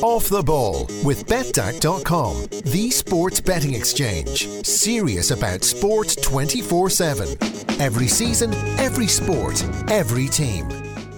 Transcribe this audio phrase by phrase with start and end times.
[0.00, 4.48] Off the Ball with betDAC.com, the sports betting exchange.
[4.64, 7.28] Serious about sport 24 7.
[7.78, 10.66] Every season, every sport, every team.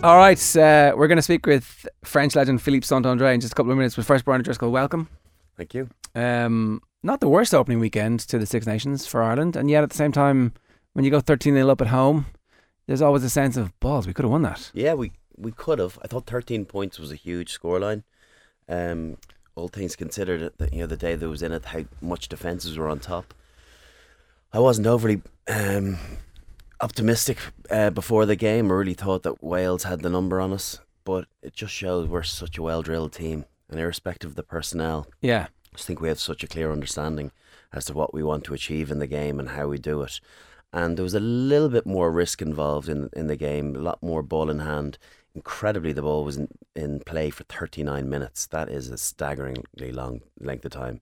[0.02, 3.54] All right, uh, we're going to speak with French legend Philippe Saint-André in just a
[3.54, 3.94] couple of minutes.
[3.94, 5.09] But first, Brian Driscoll, welcome.
[5.56, 5.88] Thank you.
[6.16, 9.90] Um, not the worst opening weekend to the Six Nations for Ireland, and yet at
[9.90, 10.52] the same time,
[10.95, 12.27] when you go 13 0 up at home,
[12.88, 14.09] there's always a sense of balls.
[14.09, 14.72] We could have won that.
[14.75, 15.96] Yeah, we we could have.
[16.02, 18.02] I thought 13 points was a huge scoreline.
[18.69, 19.16] Um,
[19.55, 22.89] all things considered, you know the day that was in it, how much defences were
[22.89, 23.35] on top.
[24.53, 25.99] I wasn't overly um,
[26.81, 27.39] optimistic
[27.71, 28.71] uh, before the game.
[28.71, 32.23] I really thought that Wales had the number on us, but it just shows we're
[32.23, 35.48] such a well drilled team, and irrespective of the personnel, Yeah.
[35.73, 37.31] I just think we have such a clear understanding
[37.73, 40.19] as to what we want to achieve in the game and how we do it.
[40.73, 44.03] And there was a little bit more risk involved in in the game, a lot
[44.03, 44.98] more ball in hand.
[45.38, 48.47] Incredibly, the ball was in, in play for 39 minutes.
[48.47, 51.00] That is a staggeringly long length of time.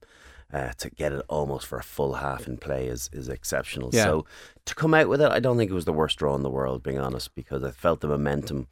[0.52, 3.88] Uh, to get it almost for a full half in play is, is exceptional.
[3.92, 4.04] Yeah.
[4.04, 4.26] So
[4.66, 6.50] to come out with it, I don't think it was the worst draw in the
[6.50, 8.68] world, being honest, because I felt the momentum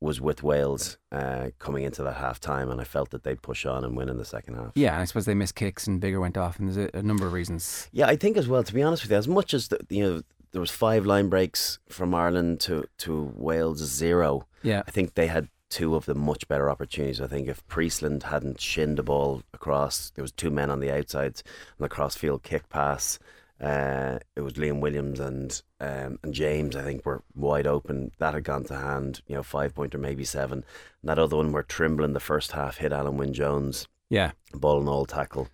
[0.00, 3.64] was with Wales uh, coming into that half time, and I felt that they'd push
[3.64, 4.72] on and win in the second half.
[4.74, 7.26] Yeah, I suppose they missed kicks and Biggar went off, and there's a, a number
[7.26, 7.88] of reasons.
[7.92, 8.64] Yeah, I think as well.
[8.64, 10.22] To be honest with you, as much as the, you know,
[10.54, 14.46] there was five line breaks from Ireland to to Wales zero.
[14.62, 14.82] Yeah.
[14.86, 17.20] I think they had two of the much better opportunities.
[17.20, 20.90] I think if Priestland hadn't shinned the ball across, there was two men on the
[20.90, 21.42] outsides
[21.78, 23.18] on the crossfield kick pass.
[23.60, 26.76] Uh, it was Liam Williams and um, and James.
[26.76, 28.10] I think were wide open.
[28.18, 29.20] That had gone to hand.
[29.26, 30.64] You know, five pointer, maybe seven.
[31.02, 34.32] And that other one where Trimble in the first half hit Alun Wyn Jones Yeah.
[34.52, 35.48] ball and all tackle.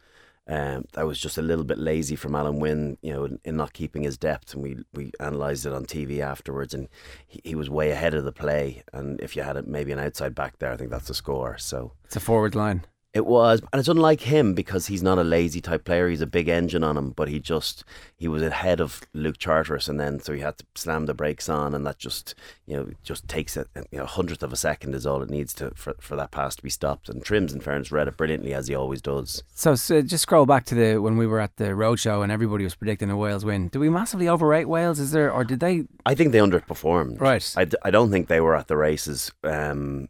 [0.51, 3.56] Um, that was just a little bit lazy from Alun Wyn, you know, in, in
[3.56, 4.53] not keeping his depth.
[4.53, 6.89] And we, we analysed it on TV afterwards, and
[7.29, 8.83] he, he was way ahead of the play.
[8.92, 11.57] And if you had maybe an outside back there, I think that's a score.
[11.59, 12.84] So It's a forward line.
[13.12, 16.08] It was, and it's unlike him because he's not a lazy type player.
[16.08, 17.84] He's a big engine on him, but he just
[18.17, 21.48] he was ahead of Luke Charteris, and then so he had to slam the brakes
[21.48, 22.36] on, and that just
[22.67, 25.52] you know just takes a you know hundredth of a second is all it needs
[25.55, 27.08] to for, for that pass to be stopped.
[27.08, 29.42] And Trims, in fairness, read it brilliantly as he always does.
[29.55, 32.62] So, so just scroll back to the when we were at the roadshow and everybody
[32.62, 33.68] was predicting a Wales win.
[33.68, 35.01] Do we massively overrate Wales?
[35.01, 35.85] Is there, or did they?
[36.06, 37.20] I think they underperformed.
[37.20, 37.52] Right.
[37.56, 40.08] I, I don't think they were at the races um,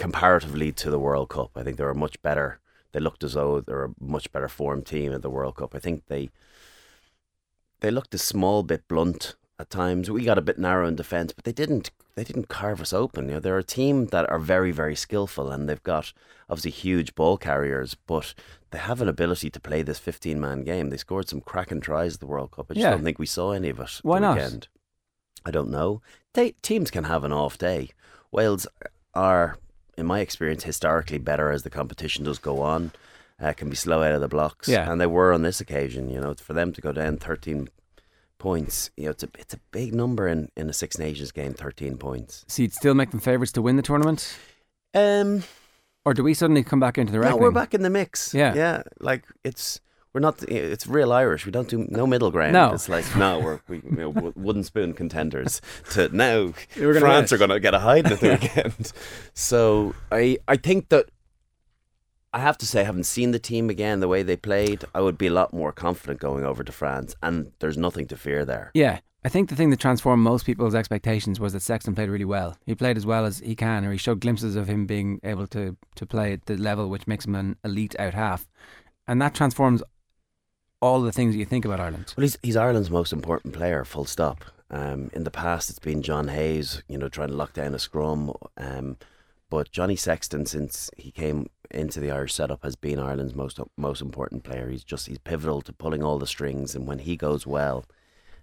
[0.00, 1.50] comparatively to the World Cup.
[1.54, 2.58] I think they were much better.
[2.92, 5.74] They looked as though they were a much better formed team at the World Cup.
[5.74, 6.30] I think they
[7.80, 10.10] they looked a small bit blunt at times.
[10.10, 13.28] We got a bit narrow in defence, but they didn't they didn't carve us open.
[13.28, 16.12] You know, they're a team that are very very skillful and they've got
[16.48, 18.34] obviously huge ball carriers, but
[18.70, 20.88] they have an ability to play this 15 man game.
[20.90, 22.66] They scored some cracking tries at the World Cup.
[22.70, 22.90] I just Yeah.
[22.90, 24.36] don't think we saw any of it Why the not?
[24.36, 24.68] weekend.
[25.44, 26.00] I don't know.
[26.34, 27.90] They, teams can have an off day.
[28.30, 28.66] Wales
[29.14, 29.56] are,
[30.00, 32.90] in my experience, historically better as the competition does go on.
[33.38, 34.90] Uh, can be slow out of the blocks, Yeah.
[34.92, 36.10] and they were on this occasion.
[36.10, 37.68] You know, for them to go down thirteen
[38.38, 41.54] points, you know, it's a it's a big number in, in a Six Nations game.
[41.54, 42.44] Thirteen points.
[42.48, 44.36] So you'd still make them favourites to win the tournament,
[44.92, 45.42] Um,
[46.04, 48.34] or do we suddenly come back into the no, we're back in the mix.
[48.34, 48.54] Yeah.
[48.54, 48.82] yeah.
[49.00, 49.80] Like it's
[50.12, 50.42] we're not.
[50.42, 51.46] It's real Irish.
[51.46, 52.52] We don't do no middle ground.
[52.52, 52.72] No.
[52.72, 55.60] it's like no, we're we, you know, wooden spoon contenders.
[55.90, 58.92] To now, France are going to get a hide at the weekend.
[59.34, 61.10] So I I think that.
[62.32, 65.18] I have to say, having seen the team again, the way they played, I would
[65.18, 68.70] be a lot more confident going over to France, and there's nothing to fear there.
[68.72, 72.24] Yeah, I think the thing that transformed most people's expectations was that Sexton played really
[72.24, 72.56] well.
[72.66, 75.48] He played as well as he can, or he showed glimpses of him being able
[75.48, 78.48] to to play at the level which makes him an elite out half,
[79.08, 79.82] and that transforms
[80.80, 82.14] all the things that you think about Ireland.
[82.16, 84.44] Well, he's he's Ireland's most important player, full stop.
[84.70, 87.78] Um, in the past, it's been John Hayes, you know, trying to lock down a
[87.78, 88.32] scrum.
[88.56, 88.96] Um,
[89.50, 94.00] but Johnny Sexton, since he came into the Irish setup, has been Ireland's most most
[94.00, 94.68] important player.
[94.68, 97.84] He's just he's pivotal to pulling all the strings, and when he goes well,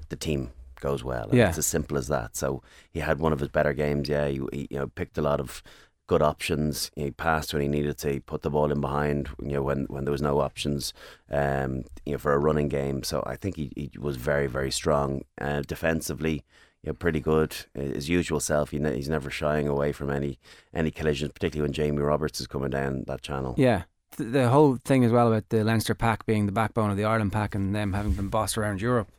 [0.09, 1.29] the team goes well.
[1.31, 1.49] Yeah.
[1.49, 2.35] it's as simple as that.
[2.35, 2.61] So
[2.91, 4.09] he had one of his better games.
[4.09, 5.63] Yeah, he, he you know picked a lot of
[6.07, 6.89] good options.
[6.95, 8.11] He passed when he needed to.
[8.13, 9.29] He put the ball in behind.
[9.41, 10.93] You know when when there was no options.
[11.29, 13.03] Um, you know for a running game.
[13.03, 16.43] So I think he, he was very very strong uh, defensively.
[16.83, 17.55] You know, pretty good.
[17.73, 18.71] His usual self.
[18.71, 20.39] He ne- he's never shying away from any
[20.73, 23.55] any collisions, particularly when Jamie Roberts is coming down that channel.
[23.57, 23.83] Yeah.
[24.15, 27.03] th- the whole thing as well about the Leinster pack being the backbone of the
[27.05, 29.09] Ireland pack and them having been bossed around Europe,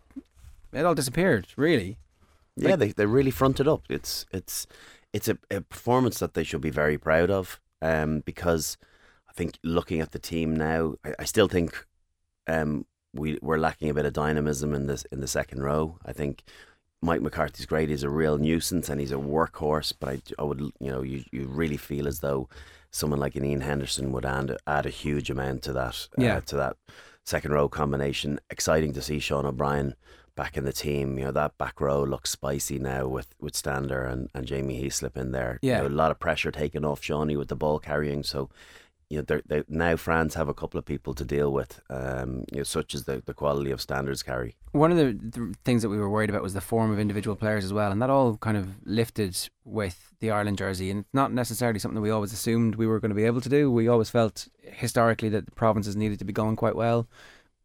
[0.72, 1.48] it all disappeared.
[1.56, 1.96] Really,
[2.56, 3.82] Yeah, they they really fronted up.
[3.90, 4.66] It's it's
[5.12, 7.60] it's a, a performance that they should be very proud of.
[7.80, 8.76] Um, because
[9.28, 11.86] I think looking at the team now, I, I still think
[12.46, 15.98] um we we're lacking a bit of dynamism in this in the second row.
[16.04, 16.42] I think
[17.00, 17.88] Mike McCarthy's great.
[17.88, 19.92] He's a real nuisance and he's a workhorse.
[19.98, 22.48] But I, I would you know you you really feel as though
[22.90, 26.08] someone like an Ian Henderson would add, add a huge amount to that.
[26.18, 26.40] Uh, Yeah.
[26.40, 26.76] to that
[27.24, 28.40] second row combination.
[28.50, 29.94] Exciting to see Sean O'Brien
[30.38, 31.18] back in the team.
[31.18, 35.16] You know that back row looks spicy now with with Stander and, and Jamie Heaslip
[35.16, 35.58] in there.
[35.62, 35.80] You Yeah.
[35.80, 38.22] know, a lot of pressure taken off Seanie with the ball carrying.
[38.22, 38.48] So
[39.10, 42.44] you know, they're, they now France have a couple of people to deal with, um,
[42.52, 44.54] you know, such as the, the quality of Stander's carry.
[44.72, 47.34] One of the, the things that we were worried about was the form of individual
[47.34, 50.90] players as well, and that all kind of lifted with the Ireland jersey.
[50.90, 53.40] And it's not necessarily something that we always assumed we were going to be able
[53.40, 53.72] to do.
[53.72, 57.08] We always felt historically that the provinces needed to be going quite well,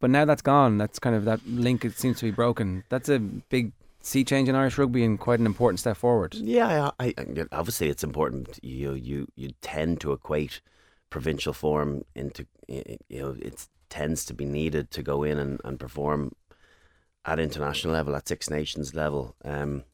[0.00, 0.78] but now that's gone.
[0.78, 1.84] That's kind of that link.
[1.84, 2.84] It seems to be broken.
[2.88, 6.34] That's a big sea change in Irish rugby and quite an important step forward.
[6.34, 8.58] Yeah, I, I, obviously it's important.
[8.62, 10.60] You you you tend to equate
[11.10, 15.78] provincial form into you know it tends to be needed to go in and, and
[15.78, 16.32] perform
[17.24, 19.34] at international level at Six Nations level.
[19.44, 19.84] Um,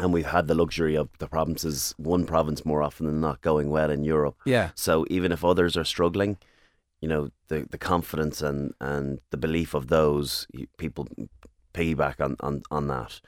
[0.00, 3.68] and we've had the luxury of the provinces, one province more often than not, going
[3.68, 4.36] well in Europe.
[4.44, 6.38] Yeah, So even if others are struggling,
[7.00, 10.46] you know the the confidence and and the belief of those
[10.76, 11.06] people
[11.74, 13.20] piggyback on on on that.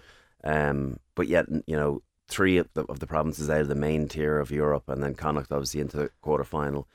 [0.42, 4.08] Um, but yet you know three of the, of the provinces out of the main
[4.08, 6.88] tier of Europe, and then Connacht obviously into the quarter final,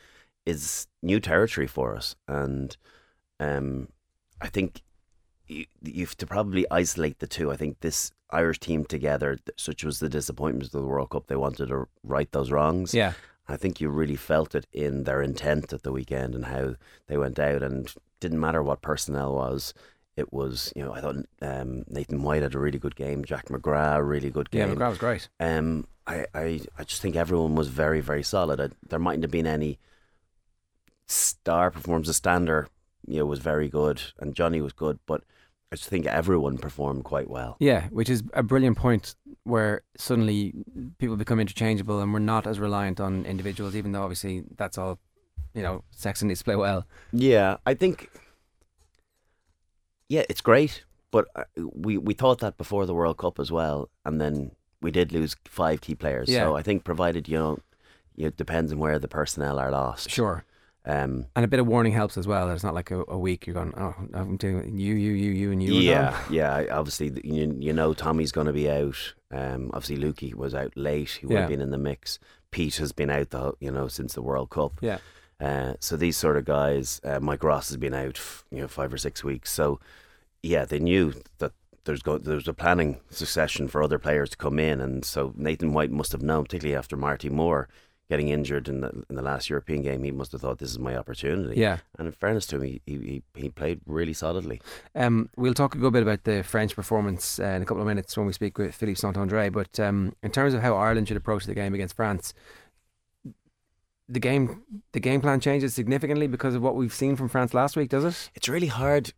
[0.45, 2.77] is new territory for us, and
[3.39, 3.89] um,
[4.41, 4.81] I think
[5.47, 7.51] you, you've to probably isolate the two.
[7.51, 11.35] I think this Irish team together, such was the disappointment of the World Cup, they
[11.35, 12.93] wanted to right those wrongs.
[12.93, 13.13] yeah,
[13.47, 16.75] I think you really felt it in their intent at the weekend and how
[17.07, 19.73] they went out and didn't matter what personnel was.
[20.15, 23.25] It was, you know, I thought um, Nathan White had a really good game.
[23.25, 24.69] Jack McGrath, really good game.
[24.69, 24.75] yeah.
[24.75, 25.29] McGrath was great.
[25.39, 28.59] Um, I, I, I just think everyone was very, very solid.
[28.61, 29.77] I, there mightn't have been any
[31.05, 32.15] star performances.
[32.15, 32.67] Stander,
[33.05, 35.23] you know, was very good, and Johnny was good, but
[35.83, 37.57] I think everyone performed quite well.
[37.59, 40.53] Yeah, which is a brilliant point where suddenly
[40.97, 44.99] people become interchangeable and we're not as reliant on individuals, even though obviously that's all,
[45.53, 46.85] you know, Sexton needs to play well.
[47.11, 48.09] Yeah, I think.
[50.07, 51.43] Yeah, it's great, but uh,
[51.73, 54.51] we we thought that before the World Cup as well, and then
[54.81, 56.29] we did lose five key players.
[56.29, 56.41] Yeah.
[56.41, 57.59] So I think, provided you know,
[58.15, 60.09] it depends on where the personnel are lost.
[60.11, 60.43] Sure.
[60.85, 61.25] Um.
[61.35, 62.49] And a bit of warning helps as well.
[62.51, 65.51] It's not like a, a week you're going, oh, I'm doing you, you, you, you,
[65.51, 65.73] and you.
[65.73, 66.65] Yeah, gone." yeah.
[66.71, 69.13] Obviously, you you know Tommy's going to be out.
[69.31, 69.71] Um.
[69.73, 71.09] Obviously, Lukey was out late.
[71.19, 71.39] He would Yeah.
[71.41, 72.19] have been in the mix.
[72.51, 74.73] Pete has been out the you know since the World Cup.
[74.81, 74.99] Yeah.
[75.41, 78.17] Uh, so these sort of guys, uh, Mike Ross has been out,
[78.51, 79.51] you know, five or six weeks.
[79.51, 79.81] So,
[80.41, 81.51] yeah, they knew that
[81.83, 85.73] there's go there's a planning succession for other players to come in, and so Nathan
[85.73, 87.67] White must have known, particularly after Marty Moore
[88.09, 90.79] getting injured in the in the last European game, he must have thought this is
[90.79, 91.59] my opportunity.
[91.59, 91.79] Yeah.
[91.97, 94.61] And in fairness to him, he he, he, played really solidly.
[94.93, 97.87] Um, we'll talk a good bit about the French performance uh, in a couple of
[97.87, 99.51] minutes when we speak with Philippe Saint-André.
[99.51, 102.33] But um, in terms of how Ireland should approach the game against France,
[104.07, 104.63] the game
[104.93, 108.05] the game plan changes significantly because of what we've seen from France last week, does
[108.05, 108.29] it?
[108.35, 109.13] It's really hard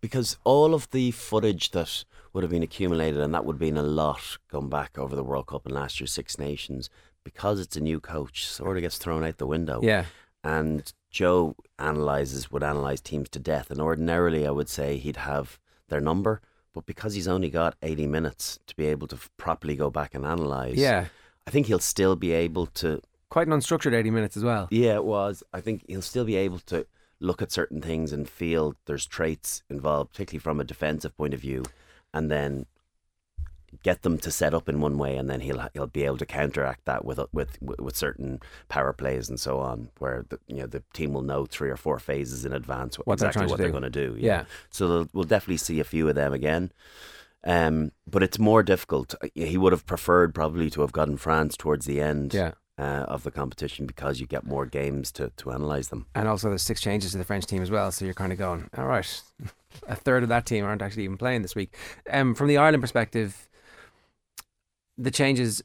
[0.00, 3.76] because all of the footage that would have been accumulated, and that would have been
[3.76, 6.88] a lot going back over the World Cup and last year's Six Nations,
[7.24, 9.80] because it's a new coach, sort of gets thrown out the window.
[9.82, 10.06] Yeah.
[10.44, 15.58] And Joe analyzes would analyze teams to death, and ordinarily I would say he'd have
[15.88, 16.40] their number,
[16.72, 20.14] but because he's only got eighty minutes to be able to f- properly go back
[20.14, 21.06] and analyze, Yeah.
[21.46, 24.68] I think he'll still be able to Quite an unstructured 80 minutes as well.
[24.70, 25.42] yeah, it was.
[25.52, 26.86] I think he'll still be able to
[27.18, 31.40] look at certain things and feel there's traits involved, particularly from a defensive point of
[31.40, 31.62] view,
[32.12, 32.66] and then
[33.82, 36.26] get them to set up in one way, and then he'll he'll be able to
[36.26, 40.66] counteract that with with with certain power plays and so on, where the you know
[40.66, 43.58] the team will know three or four phases in advance What they're exactly to what
[43.58, 44.16] they're going to do.
[44.18, 44.44] Yeah.
[44.70, 46.72] So they'll- we'll definitely see a few of them again.
[47.44, 49.14] Um, but it's more difficult.
[49.34, 52.52] He would have preferred probably to have gotten France towards the end Yeah.
[52.78, 56.06] uh, of the competition because you get more games to, to analyse them.
[56.14, 58.38] And also there's six changes to the French team as well, so you're kind of
[58.38, 59.22] going, all right,
[59.88, 61.74] a third of that team aren't actually even playing this week.
[62.08, 63.48] Um, from the Ireland perspective,
[65.02, 65.62] the changes,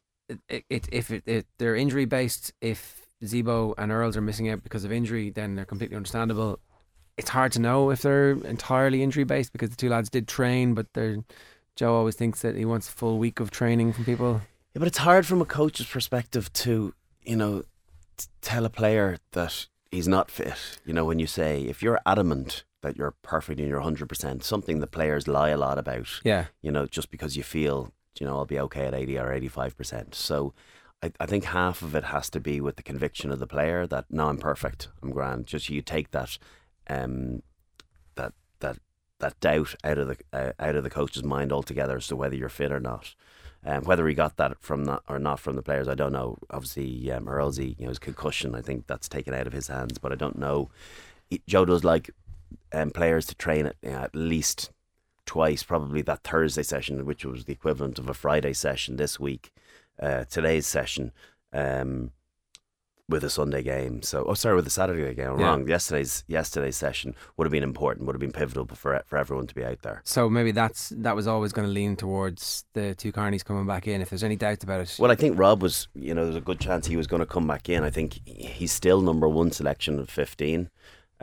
[0.49, 4.63] it, it, if it, it, they're injury based, if Zebo and Earls are missing out
[4.63, 6.59] because of injury, then they're completely understandable.
[7.17, 10.73] It's hard to know if they're entirely injury based because the two lads did train,
[10.73, 11.17] but they're,
[11.75, 14.41] Joe always thinks that he wants a full week of training from people.
[14.73, 17.63] Yeah, but it's hard from a coach's perspective to, you know,
[18.17, 20.79] t- tell a player that he's not fit.
[20.85, 24.79] You know, when you say, if you're adamant that you're perfect and you're 100%, something
[24.79, 28.37] the players lie a lot about, Yeah, you know, just because you feel, you know,
[28.37, 30.13] I'll be okay at 80 or 85%.
[30.15, 30.53] So
[31.01, 33.87] I, I think half of it has to be with the conviction of the player
[33.87, 35.47] that, no, I'm perfect, I'm grand.
[35.47, 36.37] Just you take that,
[36.89, 37.43] um,
[38.15, 38.77] that, that,
[39.19, 42.35] that doubt out of the uh, out of the coach's mind altogether as to whether
[42.35, 43.15] you're fit or not.
[43.65, 46.37] Um, whether he got that from that or not from the players, I don't know.
[46.51, 50.11] Obviously, um, you know, his concussion, I think that's taken out of his hands, but
[50.11, 50.69] I don't know.
[51.47, 52.11] Joe does like
[52.71, 54.71] um, players to train at, you know, at least
[55.27, 59.51] twice, probably that Thursday session, which was the equivalent of a Friday session this week,
[60.01, 61.11] uh, today's session.
[61.53, 62.11] Um,
[63.09, 64.01] with a Sunday game.
[64.01, 65.29] So, oh, sorry, with a Saturday game.
[65.31, 65.45] I'm Yeah.
[65.45, 65.65] wrong.
[65.65, 68.05] Yesterday's yesterday's session would have been important.
[68.05, 70.01] Would have been pivotal for for everyone to be out there.
[70.03, 73.87] So maybe that's that was always going to lean towards the two Kearneys coming back
[73.87, 74.01] in.
[74.01, 75.87] If there's any doubt about it, Well, I think Rob was.
[75.95, 77.81] You know, there's a good chance he was going to come back in.
[77.85, 80.69] I think he's still number one selection of 15.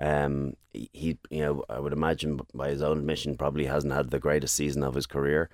[0.01, 4.19] Um, he, you know, I would imagine by his own admission, probably hasn't had the
[4.19, 5.51] greatest season of his career.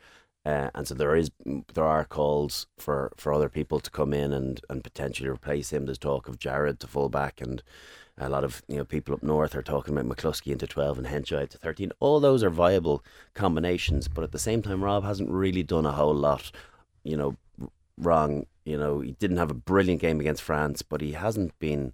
[0.46, 1.30] Uh, and so there is
[1.74, 5.84] there are calls for, for other people to come in and, and potentially replace him.
[5.84, 7.62] There's talk of Jared to full back and
[8.20, 11.06] a lot of you know people up north are talking about McCloskey into twelve and
[11.06, 11.90] Henshaw to thirteen.
[12.00, 13.02] All those are viable
[13.34, 16.52] combinations, but at the same time, Rob hasn't really done a whole lot,
[17.02, 17.36] you know,
[17.96, 18.46] wrong.
[18.64, 21.92] You know, he didn't have a brilliant game against France, but he hasn't been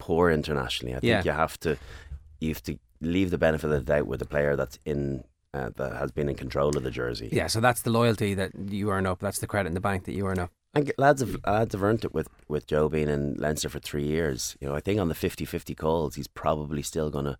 [0.00, 0.94] poor internationally.
[0.96, 1.22] I think Yeah.
[1.24, 1.76] you have to
[2.40, 5.70] you have to leave the benefit of the doubt with the player that's in uh,
[5.76, 7.28] that has been in control of the jersey.
[7.32, 7.46] yeah.
[7.48, 9.18] So that's the loyalty that you earn up.
[9.20, 10.50] That's the credit in the bank that you earn up.
[10.74, 14.04] And lads have lads have earned it with, with Joe being in Leinster for three
[14.06, 14.56] years.
[14.60, 17.36] You know, I think on the 50-50 calls, he's probably still going to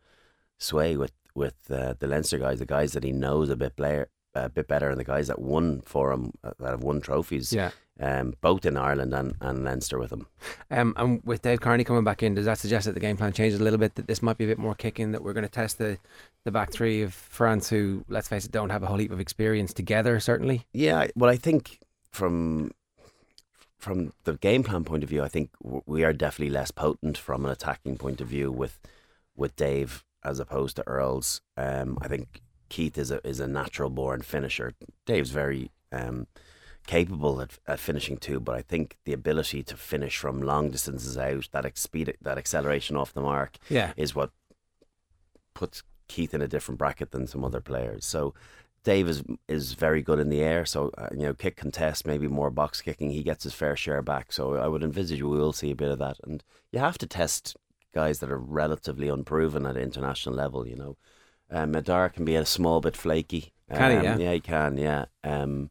[0.58, 4.08] sway with with uh, the Leinster guys, the guys that he knows a bit player,
[4.34, 7.52] a bit better, and the guys that won for him, uh, that have won trophies,
[7.52, 7.70] Yeah.
[7.98, 10.26] um, both in Ireland and, and Leinster with him.
[10.70, 13.32] Um, and with Dave Kearney coming back in, does that suggest that the game plan
[13.32, 13.96] changes a little bit?
[13.96, 15.12] That this might be a bit more kicking.
[15.12, 15.98] That we're going to test the
[16.44, 19.20] the back three of France, who let's face it, don't have a whole heap of
[19.20, 20.20] experience together.
[20.20, 20.66] Certainly.
[20.72, 21.80] Yeah, well, I think
[22.12, 22.70] from
[23.78, 25.50] from the game plan point of view, I think
[25.86, 28.78] we are definitely less potent from an attacking point of view with
[29.36, 31.40] with Dave as opposed to Earls.
[31.56, 34.72] Um, I think Keith is a is a natural born finisher.
[35.04, 36.26] Dave's very um,
[36.86, 41.18] capable at, at finishing too, but I think the ability to finish from long distances
[41.18, 43.92] out, that ex- speed, that acceleration off the mark, Yeah.
[43.96, 44.30] is what
[45.54, 48.04] puts Keith in a different bracket than some other players.
[48.06, 48.34] So
[48.82, 50.64] Dave is is very good in the air.
[50.64, 53.10] So uh, you know, kick contest, maybe more box kicking.
[53.10, 54.32] He gets his fair share back.
[54.32, 56.16] So I would envisage we will see a bit of that.
[56.24, 57.56] And you have to test
[57.92, 60.66] guys that are relatively unproven at international level.
[60.66, 60.96] You know,
[61.50, 63.52] um, Médard can be a small bit flaky.
[63.72, 64.16] Can he, Um, yeah?
[64.18, 64.76] Yeah, he can.
[64.78, 65.04] Yeah.
[65.24, 65.70] Um,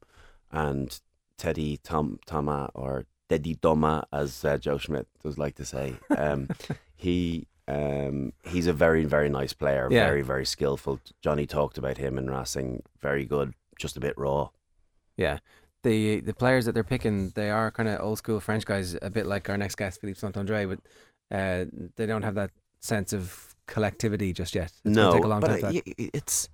[0.51, 0.99] and
[1.37, 5.95] Teddy Tom Toma or Teddy Doma, as uh, Joe Schmidt does like to say.
[6.15, 6.47] Um,
[6.95, 10.05] he um, he's a very very nice player, Yeah.
[10.05, 10.99] very very skillful.
[11.21, 14.49] Johnny talked about him in Racing, very good, just a bit raw.
[15.17, 15.39] Yeah.
[15.83, 19.09] The the players that they're picking, they are kind of old school French guys, a
[19.09, 20.79] bit like our next guest, Philippe Saint Andre, but
[21.31, 24.65] uh, they don't have that sense of collectivity just yet.
[24.65, 25.59] It's no, take a long but time.
[25.59, 25.73] for that.
[25.87, 26.49] y- y- it's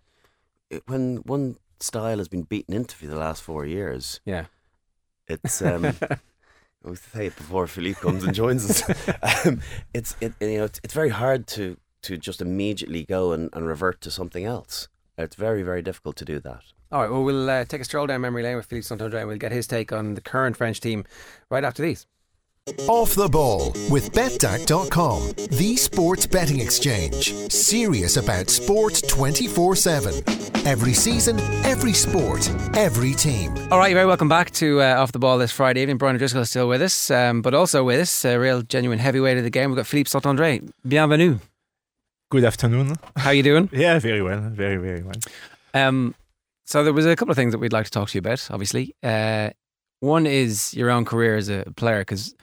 [0.70, 4.20] it, when one style has been beaten into for the last four years.
[4.26, 4.46] yeah.
[5.28, 6.18] It's um, I
[6.84, 8.84] always say it before Philippe comes and joins us.
[9.46, 9.62] um,
[9.94, 13.66] it's it you know it's, it's very hard to to just immediately go and, and
[13.68, 14.88] revert to something else.
[15.18, 16.62] It's very very difficult to do that.
[16.92, 17.10] All right.
[17.10, 19.40] Well, we'll uh, take a stroll down memory lane with Philippe Saint Andre, and we'll
[19.40, 21.04] get his take on the current French team
[21.50, 22.06] right after these.
[22.88, 27.32] Off the ball with betdac.com, the sports betting exchange.
[27.52, 30.24] Serious about sport 24 7.
[30.66, 33.56] Every season, every sport, every team.
[33.70, 36.00] All right, you're very welcome back to uh, Off the Ball this Friday evening.
[36.00, 39.38] Brian O'Driscoll is still with us, um, but also with us, a real genuine heavyweight
[39.38, 39.70] of the game.
[39.70, 40.62] We've got Philippe Saint Andre.
[40.88, 41.38] Bienvenue.
[42.32, 42.96] Good afternoon.
[43.16, 43.70] How are you doing?
[43.74, 45.18] Yeah, very well, very very well.
[45.76, 46.16] Um,
[46.66, 48.48] so there was a couple of things that we'd like to talk to you about.
[48.50, 49.52] Obviously, uh,
[50.00, 52.34] one is your own career as a player because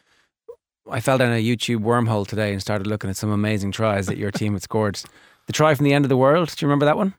[0.90, 4.18] I fell down a YouTube wormhole today and started looking at some amazing tries that
[4.18, 5.00] your team had scored.
[5.46, 6.48] The try from the end of the world.
[6.48, 7.14] Do you remember that one?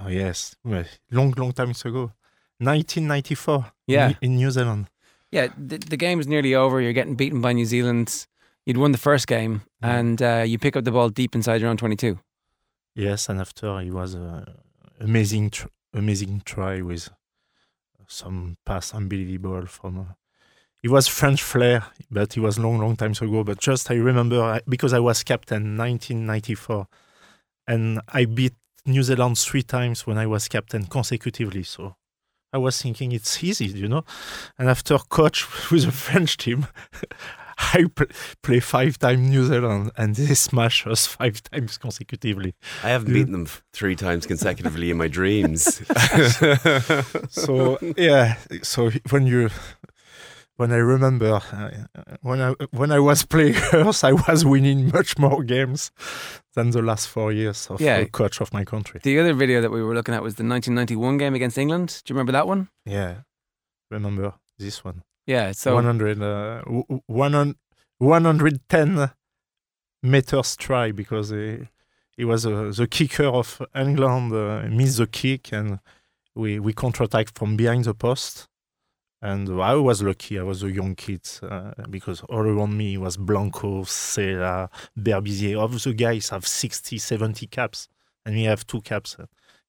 [0.00, 2.12] Oh yes, long long time ago,
[2.58, 3.72] 1994.
[3.86, 4.12] Yeah.
[4.20, 4.88] in, New Zealand.
[5.32, 6.80] Yeah, the, the game is nearly over.
[6.80, 8.26] You're getting beaten by New Zealand.
[8.64, 11.70] You'd won the first game, and uh, you pick up the ball deep inside your
[11.70, 12.18] own 22.
[12.94, 14.54] Yes, and after it was a
[15.00, 17.08] amazing tr- amazing try with
[18.06, 20.14] some pass unbelievable from.
[20.82, 23.42] It was French flair, but it was long long times ago.
[23.44, 26.86] But just I remember because I was captain 1994,
[27.66, 28.54] and I beat
[28.86, 31.64] New Zealand three times when I was captain consecutively.
[31.64, 31.96] So
[32.52, 34.04] I was thinking it's easy, you know.
[34.58, 36.66] And after coach with the French team,
[37.58, 37.86] I
[38.42, 42.54] play five times New Zealand, and they smash us five times consecutively.
[42.84, 45.82] I haven't beaten them three times consecutively in my dreams.
[47.30, 49.50] so yeah so when you
[50.58, 51.70] when i remember uh,
[52.22, 52.50] when i
[52.80, 55.90] when i was playing Earth, i was winning much more games
[56.54, 57.98] than the last four years of Yeah.
[58.02, 60.44] uh, coach of my country The other video that we were looking at was the
[60.44, 61.88] 1991 game against England.
[62.04, 62.68] Do you remember that one?
[62.84, 63.12] yeah
[63.90, 65.02] remember This one.
[65.26, 65.52] Yeah.
[65.52, 67.56] So 100, uh, w- w- 100
[67.98, 69.10] 110
[70.02, 71.68] meters try because he,
[72.16, 75.78] he was uh, the kicker of England, uh, missed the kick, and
[76.34, 78.48] we, we counter-attacked from behind the post.
[79.20, 80.38] And I was lucky.
[80.38, 85.60] I was a young kid uh, because all around me was Blanco, Sella, Berbizier.
[85.60, 87.88] All the guys have 60, 70 caps,
[88.24, 89.16] and we have two caps.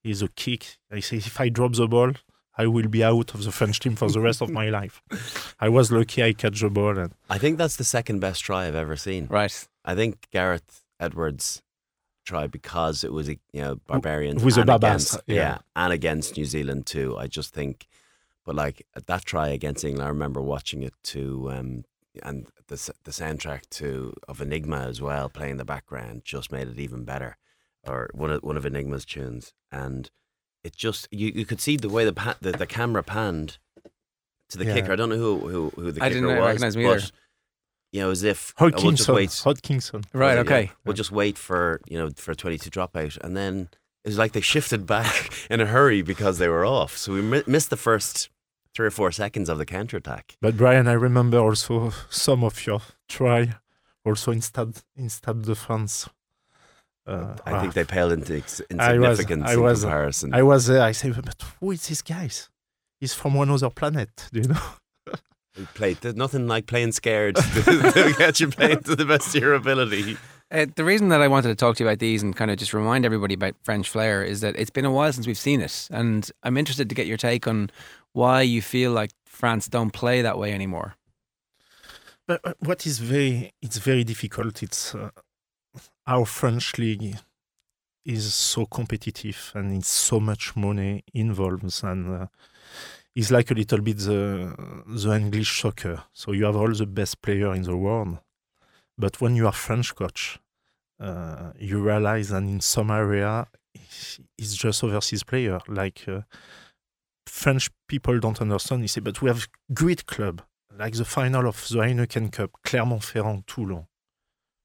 [0.03, 0.77] He's a kick.
[0.91, 2.12] I say, if I drop the ball,
[2.58, 5.01] I will be out of the French team for the rest of my life.
[5.60, 6.98] I was lucky I catch the ball.
[6.98, 9.27] And I think that's the second best try I've ever seen.
[9.29, 9.68] right.
[9.86, 11.63] I think Gareth Edwards
[12.25, 15.60] tried because it was a you know barbarians With the and Babas, against, yeah.
[15.75, 17.18] and against New Zealand too.
[17.18, 17.88] I just think,
[18.50, 21.84] but like that try against England, I remember watching it to um
[22.24, 26.68] and the the soundtrack to of Enigma as well, playing in the background, just made
[26.68, 27.38] it even better,
[27.88, 30.10] or one of one of Enigma's tunes, and
[30.63, 33.60] it just you, you could see the way the pa- the, the camera panned
[34.50, 34.74] to the Yeah.
[34.74, 34.94] kicker.
[34.94, 37.12] I don't know who who, who the I kicker didn't was, recognize him but either.
[37.91, 39.41] you know, as if uh, we'll just Hodgkinson, wait.
[39.44, 40.03] Hodgkinson.
[40.12, 40.38] Right.
[40.38, 40.50] Was it?
[40.50, 40.58] Yeah.
[40.58, 40.72] Okay.
[40.86, 43.70] We'll just wait for you know for a twenty-two dropout, and then
[44.03, 46.98] it was like they shifted back in a hurry because they were off.
[46.98, 48.29] So we mi- missed the first
[48.76, 50.36] three or four seconds of the counter attack.
[50.42, 53.56] But Brian, I remember also some of your try,
[54.06, 56.08] also in Stade, in Stade de France.
[57.08, 60.34] Uh, I think they paled into ex- I was- insignificance I in was- comparison.
[60.34, 60.82] I was there.
[60.84, 62.30] I say, but who is this guy?
[63.00, 64.10] He's from one other planet.
[64.32, 64.62] Do you know?
[65.58, 65.98] We played.
[66.02, 70.18] There's nothing like playing scared to get you playing to the best of your ability.
[70.52, 72.58] Uh, the reason that I wanted to talk to you about these and kind of
[72.58, 75.62] just remind everybody about French flair is that it's been a while since we've seen
[75.62, 77.72] it, and I'm interested to get your take on
[78.13, 80.96] why you feel like France don't play that way anymore.
[82.28, 84.62] But uh, what is very, it's very difficult.
[84.62, 85.10] It's uh,
[86.06, 87.18] our French league
[88.06, 92.28] is so competitive and it's so much money involved, and uh,
[93.16, 94.54] it's like a little bit the
[94.88, 96.04] the English soccer.
[96.13, 98.20] So you have all the best player in the world,
[98.98, 100.39] but when you are French coach,
[101.00, 103.48] uh, you realize that in some area
[104.38, 105.60] it's just overseas player.
[105.67, 106.22] Like uh,
[107.30, 108.84] French people don't understand.
[108.84, 110.42] They say, but we have great club
[110.78, 113.88] like the final of the Heineken Cup, Clermont-Ferrand, Toulon.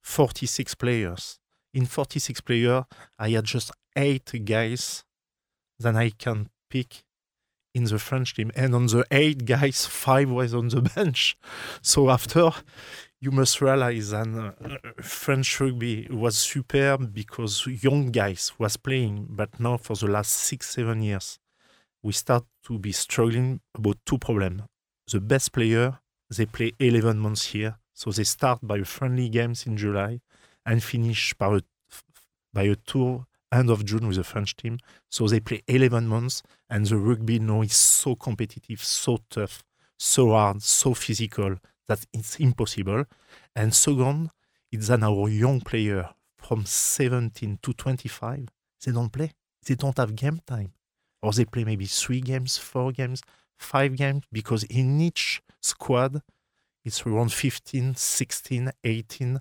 [0.03, 1.39] 46 players.
[1.73, 2.85] In 46 players,
[3.19, 5.05] I had just eight guys
[5.81, 7.05] that I can pick
[7.75, 8.53] in the French team.
[8.55, 11.37] And on the eight guys, five was on the bench.
[11.83, 12.51] So after,
[13.21, 19.27] you must realize that uh, French rugby was superb because young guys was playing.
[19.31, 21.39] But now for the last six, seven years,
[22.05, 24.63] we start to be struggling about two problems.
[25.11, 25.99] The best player
[26.37, 27.79] they play 11 months here.
[27.95, 30.21] So they start by friendly games in July
[30.67, 31.61] and finish by a,
[32.53, 34.79] by a tour end of June with the French team.
[35.11, 39.63] So they play 11 months and the rugby now is so competitive, so tough,
[39.99, 43.05] so hard, so physical that it's impossible.
[43.55, 44.31] And second,
[44.73, 48.49] it's that our young player from 17 to 25,
[48.85, 49.31] they don't play.
[49.65, 50.73] They don't have game time.
[51.25, 53.23] Or they play maybe three games, four games,
[53.59, 56.21] five games, because in each squad,
[56.85, 59.41] it's around 15, 16, 18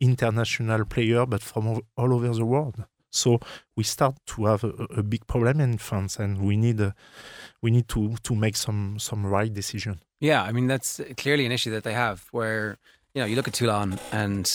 [0.00, 2.84] international players, but from all- all over the world.
[3.12, 3.38] So
[3.76, 6.92] we start to have a, a big problem in France, and we need uh,
[7.62, 10.00] we need to to make some some right decision.
[10.20, 12.26] Yeah, I mean that's clearly an issue that they have.
[12.30, 12.78] Where
[13.14, 14.46] you know you look at Toulon, and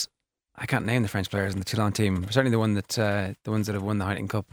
[0.56, 2.24] I can't name the French players in the Toulon team.
[2.30, 4.46] Certainly the one that uh, the ones that have won the Heineken Cup.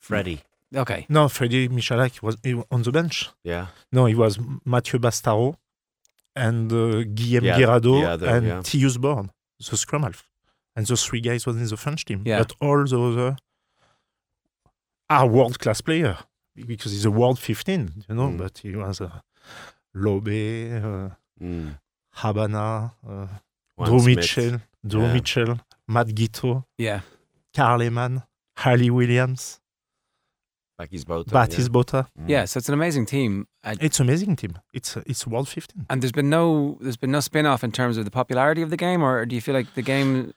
[0.00, 0.40] Freddie.
[0.74, 2.36] Okay, No, Freddy Michalak was
[2.70, 3.30] on the bench.
[3.44, 3.66] Yeah.
[3.92, 5.54] No, he was Mathieu Bastareaud
[6.34, 8.60] and uh, Guillaume Yeah, Guirado and yeah.
[8.62, 9.30] Tillous-Borde,
[9.70, 10.28] the scrum half.
[10.74, 12.22] And those three guys was in the French team.
[12.26, 12.38] Yeah.
[12.40, 13.36] But all the other
[15.08, 16.18] are world class player
[16.54, 18.38] because he's a world 15, you know, Mm.
[18.38, 19.22] but he was a
[19.94, 21.78] Lobbe, uh, Mm.
[22.12, 23.26] Habana, uh,
[23.84, 24.02] Drew.
[24.04, 25.12] Mitchell, Drew Yeah.
[25.12, 27.00] Mitchell, Matt Giteau, yeah,
[27.54, 28.22] Carl Lehmann,
[28.64, 29.60] Ali Williams,
[30.78, 31.30] Bakkies Botha.
[31.30, 32.06] Baptiste Botta.
[32.26, 32.44] yeah.
[32.44, 33.48] So it's an amazing team.
[33.64, 34.58] It's amazing team.
[34.72, 35.86] It's uh, it's world 15.
[35.88, 38.70] and there's been no there's been no spin off in terms of the popularity of
[38.70, 40.32] the game, or do you feel like the game?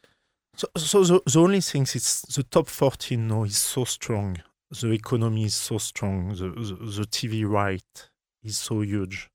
[0.55, 4.37] So, so the, the only thing is the top 14 now is so strong.
[4.71, 6.29] The economy is so strong.
[6.29, 8.09] The, the, the TV right
[8.43, 9.29] is so huge.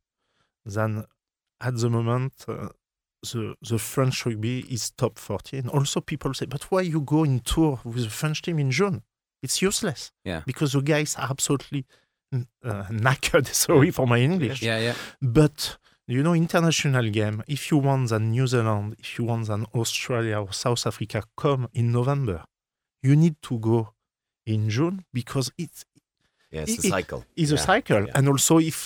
[0.66, 1.04] Then
[1.60, 2.68] at the moment, uh,
[3.22, 5.68] the, the French rugby is top 14.
[5.68, 9.02] Also, people say, but why you go in tour with the French team in June?
[9.44, 10.00] It's useless.
[10.30, 10.40] Yeah.
[10.50, 11.82] Because the guys are absolutely
[12.32, 13.46] uh, knackered.
[13.66, 14.60] Sorry for my English.
[14.62, 14.94] Yeah, yeah,
[15.38, 15.56] But
[16.06, 17.42] you know, international game.
[17.56, 21.62] If you want than New Zealand, if you want than Australia or South Africa come
[21.72, 22.38] in November,
[23.06, 23.78] you need to go
[24.46, 25.84] in June because it's
[26.54, 27.20] Yeah, it's It- a cycle.
[27.40, 27.60] It's Yeah.
[27.60, 28.16] a cycle, yeah.
[28.16, 28.76] and also if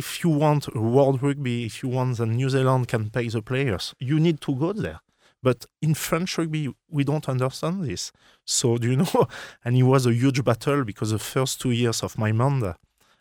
[0.00, 0.62] if you want
[0.96, 4.52] World Rugby, if you want that New Zealand can pay the players, you need to
[4.64, 5.00] go there.
[5.42, 8.12] But in French rugby, we don't understand this.
[8.44, 9.26] So do you know?
[9.64, 12.76] And it was a huge battle because the first two years of my mandate,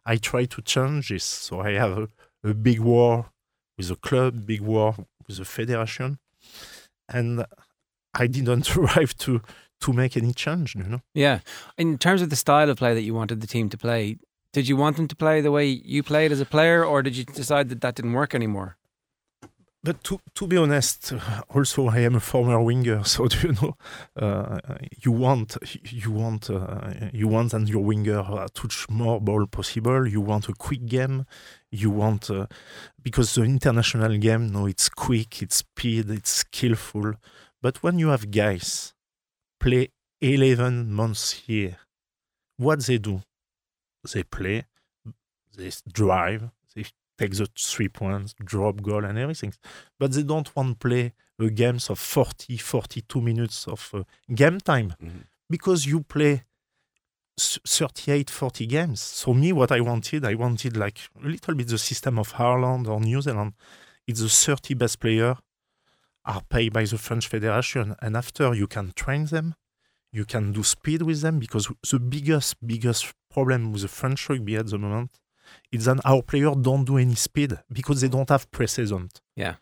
[0.05, 1.23] I tried to change this.
[1.23, 2.09] So I have a,
[2.43, 3.31] a big war
[3.77, 4.95] with the club, big war
[5.27, 6.19] with the federation,
[7.09, 7.45] and
[8.13, 9.41] I didn't arrive to
[9.81, 10.75] to make any change.
[10.75, 11.01] You know.
[11.15, 11.39] Yeah.
[11.77, 14.17] In terms of the style of play that you wanted the team to play,
[14.53, 17.15] did you want them to play the way you played as a player, or did
[17.15, 18.77] you decide that that didn't work anymore?
[19.83, 21.13] But to to be honest,
[21.49, 23.75] also I am a former winger, so do you know,
[24.15, 24.59] uh,
[25.03, 30.07] you want you want uh, you want and your winger uh, touch more ball possible.
[30.07, 31.25] You want a quick game.
[31.71, 32.45] You want uh,
[33.01, 37.13] because the international game, no, it's quick, it's speed, it's skillful.
[37.61, 38.93] But when you have guys
[39.59, 39.89] play
[40.21, 41.77] eleven months here,
[42.57, 43.23] what they do?
[44.13, 44.65] They play,
[45.57, 46.51] they drive,
[47.21, 49.53] take the three points, drop goal and everything.
[49.99, 54.03] But they don't want to play a games of 40, 42 minutes of uh,
[54.41, 55.23] game time Mhm.
[55.49, 56.33] because you play
[57.37, 58.99] s- 38, 40 games.
[59.01, 62.87] So me, what I wanted, I wanted like a little bit the system of Ireland
[62.87, 63.53] or New Zealand.
[64.07, 65.35] It's the 30 best player
[66.25, 67.95] are paid by the French Federation.
[68.01, 69.55] And after you can train them,
[70.11, 74.55] you can do speed with them because the biggest, biggest problem with the French rugby
[74.57, 75.11] at the moment
[75.71, 79.09] is that our players don't do any speed because they don't have pre-season.
[79.35, 79.55] Yeah.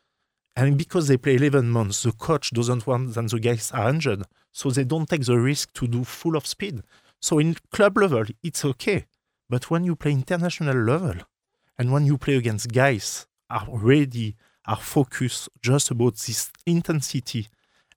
[0.56, 4.24] And because they play 11 months, the coach doesn't want that the guys are injured.
[4.52, 6.82] So they don't take the risk to do full of speed.
[7.22, 9.06] So in club level, it's okay.
[9.50, 11.16] But when you play international level
[11.78, 17.48] and when you play against guys are ready, are focused just about this intensity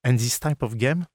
[0.03, 1.07] and this type of game,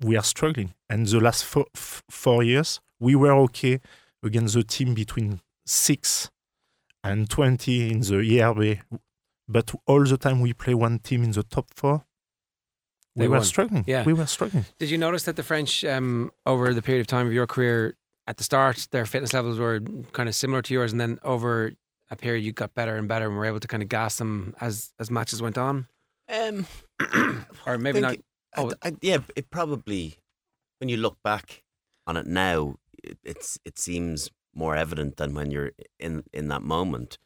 [0.00, 0.74] we are struggling.
[0.88, 3.80] And the last four, four years, we were okay
[4.22, 6.30] against the team between six
[7.04, 8.80] and 20 in the IRB.
[9.48, 12.04] But all the time we play one team in the top four,
[13.16, 13.44] we They were won.
[13.44, 13.84] struggling.
[13.86, 14.04] Yeah.
[14.04, 14.64] We were struggling.
[14.78, 17.96] Did you notice that the French, um, over the period of time of your career,
[18.26, 19.80] at the start, their fitness levels were
[20.12, 21.72] kind of similar to yours, and then over
[22.10, 24.54] a period, you got better and better, and were able to kind of gas them
[24.60, 25.88] as as matches went on,
[26.28, 26.66] Um,
[27.66, 28.10] or maybe not.
[28.12, 28.24] think-
[28.56, 28.72] oh.
[28.82, 30.18] I, I, yeah, it probably
[30.78, 31.64] when you look back
[32.06, 36.62] on it now, it, it's it seems more evident than when you're in in that
[36.62, 37.18] moment.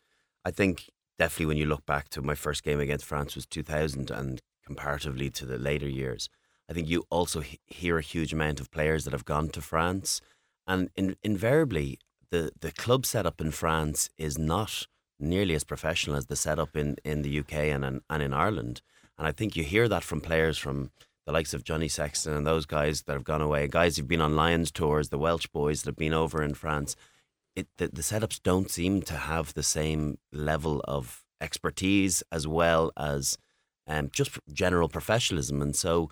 [0.44, 4.10] I think definitely when you look back to my first game against France was 2000,
[4.10, 6.28] and comparatively to the later years,
[6.68, 9.60] I think you also he- hear a huge amount of players that have gone to
[9.60, 10.20] France,
[10.66, 11.98] and in, invariably
[12.30, 14.86] the the club setup in France is not
[15.20, 18.82] nearly as professional as the setup in, in the UK and in, and in Ireland.
[19.16, 20.90] And I think you hear that from players from
[21.26, 24.20] the likes of Johnny Sexton and those guys that have gone away, guys who've been
[24.20, 26.96] on Lions tours, the Welsh boys that have been over in France.
[27.56, 32.92] It, the, the setups don't seem to have the same level of expertise as well
[32.96, 33.38] as
[33.86, 35.62] um, just general professionalism.
[35.62, 36.10] And so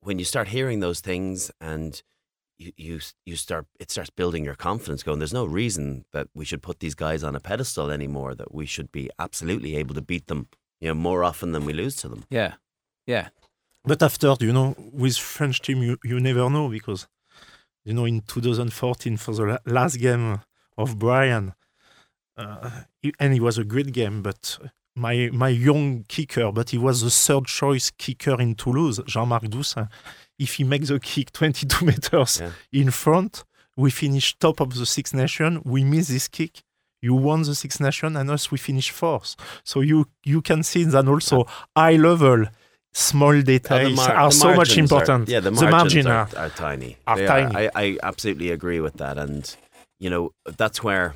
[0.00, 2.02] when you start hearing those things and
[2.58, 6.44] you, you you start it starts building your confidence going there's no reason that we
[6.44, 10.00] should put these guys on a pedestal anymore that we should be absolutely able to
[10.00, 10.46] beat them
[10.80, 12.24] you know more often than we lose to them.
[12.30, 12.54] Yeah,
[13.06, 13.30] yeah,
[13.84, 17.06] But after, you know, with French team, you, you never know because,
[17.84, 20.40] you know, in 2014 for the la- last game
[20.76, 21.54] of Brian,
[22.36, 22.70] uh,
[23.02, 24.58] he- and it was a great game, but
[24.96, 29.88] my my young kicker, but he was the third choice kicker in Toulouse, Jean-Marc Doussain.
[30.38, 32.50] If he makes the kick 22 meters Yeah.
[32.72, 33.44] in front,
[33.76, 35.60] we finish top of the Six Nation.
[35.64, 36.62] We miss this kick.
[37.02, 39.36] You won the Six Nation, and us we finish fourth.
[39.64, 42.46] So you you can see that also high level,
[42.92, 45.28] small Uh, details mar- are so much important.
[45.28, 46.96] Are, yeah, the the margins margin are, are- are tiny.
[47.06, 47.54] are They tiny.
[47.56, 49.56] I, I absolutely agree with that, and
[50.04, 50.24] you know
[50.58, 51.14] that's where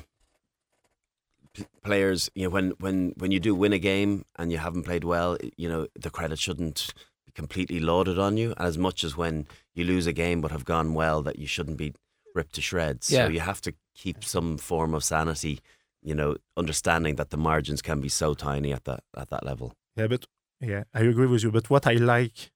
[1.83, 5.03] players, you know, when when when you do win a game and you haven't played
[5.03, 6.93] well, you know, the credit shouldn't
[7.25, 10.65] be completely lauded on you as much as when you lose a game but have
[10.65, 11.93] gone well that you shouldn't be
[12.33, 13.11] ripped to shreds.
[13.11, 13.25] Yeah.
[13.25, 15.59] So you have to keep some form of sanity.
[16.01, 19.73] You know, understanding that the margins can be so tiny at that at that level.
[19.97, 20.25] Yeah, but
[20.61, 21.51] yeah, I agree with you.
[21.51, 22.51] But what I like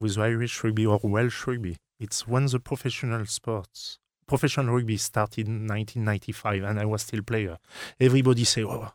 [0.00, 5.66] with Irish rugby or Welsh rugby, it's when the professional sports, professional rugby started in
[5.66, 7.58] 1995, and I was still player.
[7.98, 8.92] Everybody say, "Oh,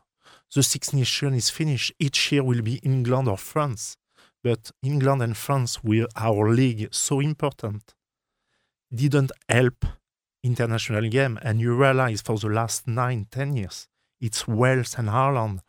[0.54, 1.92] the Six Nations is finished.
[1.98, 3.96] Each year will be England or France."
[4.42, 7.94] But England and France, with our league so important,
[8.94, 9.86] didn't help
[10.42, 11.38] international game.
[11.42, 13.88] And you realize for the last nine, ten years,
[14.20, 15.62] it's Wales and Ireland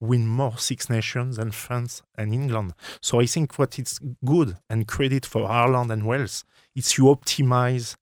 [0.00, 2.74] win more Six Nations than France and England.
[3.00, 7.96] So I think what is good and credit for Ireland and Wales, it's you optimize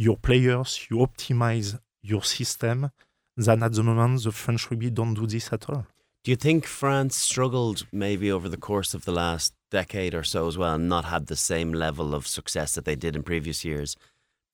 [0.00, 2.90] your players, you optimize your system,
[3.36, 5.86] then at the moment the French rugby don't do this at all.
[6.24, 10.48] Do you think France struggled maybe over the course of the last decade or so
[10.48, 13.62] as well, and not had the same level of success that they did in previous
[13.62, 13.94] years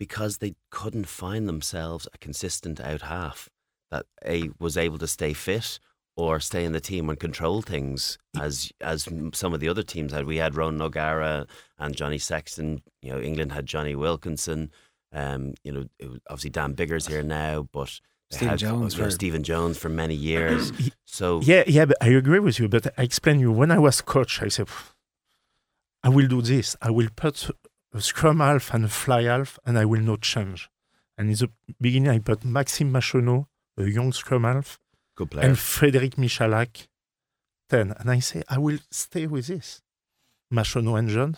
[0.00, 3.48] because they couldn't find themselves a consistent out half
[3.92, 5.78] that a was able to stay fit
[6.16, 10.12] or stay in the team and control things as as some of the other teams
[10.12, 10.26] had.
[10.26, 11.46] We had Ronan O'Gara
[11.78, 12.82] and Johnny Sexton.
[13.00, 14.70] You know, England had Johnny Wilkinson.
[15.12, 15.85] Um, you know,
[16.29, 19.88] obviously Dan Biggar's here now, but Stephen had, Jones you know, for- Stephen Jones for
[19.88, 20.73] many years.
[21.09, 22.69] So Yeah, yeah, but I agree with you.
[22.69, 24.69] But I explain you when I was coach, I said,
[26.03, 26.77] I will do this.
[26.83, 27.49] I will put
[27.95, 30.69] a scrum half and a fly half, and I will not change.
[31.16, 31.49] And in the
[31.81, 33.47] beginning, I put Maxime Machenaud,
[33.79, 34.79] a young scrum half,
[35.16, 35.47] good player.
[35.47, 36.87] and Frédéric Michalak,
[37.71, 37.92] 10.
[37.99, 39.81] And I say, I will stay with this.
[40.53, 41.37] Machenaud and John.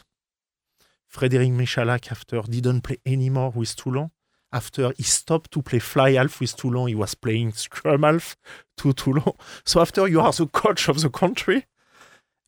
[1.12, 4.10] Frédéric Michalak, after, didn't play anymore with Toulon.
[4.52, 8.36] After he stopped to play fly half with Toulon, he was playing scrum half
[8.78, 9.32] to Toulon.
[9.64, 11.66] So after you are the coach of the country,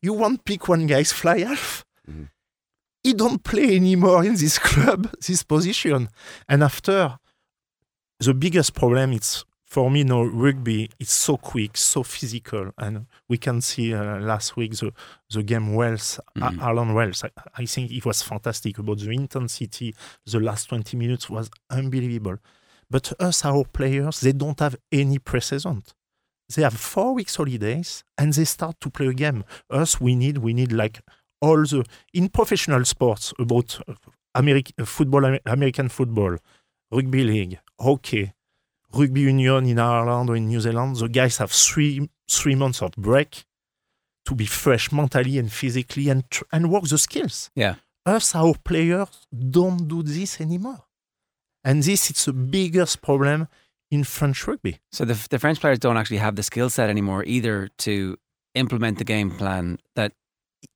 [0.01, 1.85] you won't pick one guy's fly half.
[2.09, 2.29] Mhm.
[3.03, 6.09] He don't play anymore in this club, this position.
[6.47, 7.17] And after,
[8.19, 9.43] the biggest problem is
[9.73, 14.57] for me now rugby it's so quick so physical and we can see uh, last
[14.57, 14.91] week the,
[15.33, 16.43] the game Wales Mhm.
[16.59, 17.23] uh, Ireland Wales.
[17.27, 17.29] I,
[17.61, 19.95] I think it was fantastic about the intensity
[20.33, 22.37] the last 20 minutes was unbelievable.
[22.89, 25.93] But us our players they don't have any precedent.
[26.53, 29.43] They have four weeks holidays and they start to play a game.
[29.69, 30.99] Us we need we need like
[31.41, 33.93] all the in professional sports about uh,
[34.35, 36.33] American football American football
[36.91, 38.33] rugby league hockey
[38.93, 42.91] rugby union in Ireland or in New Zealand, the guys have three three months of
[42.93, 43.45] break
[44.25, 47.49] to be fresh mentally and physically and tr- and work the skills.
[47.55, 47.75] Yeah.
[48.05, 50.85] Us, our players, don't do this anymore,
[51.63, 53.47] and this is the biggest problem
[53.91, 54.79] in French rugby.
[54.91, 58.17] So the the French players don't actually have the skill set anymore either to
[58.55, 60.13] implement the game plan that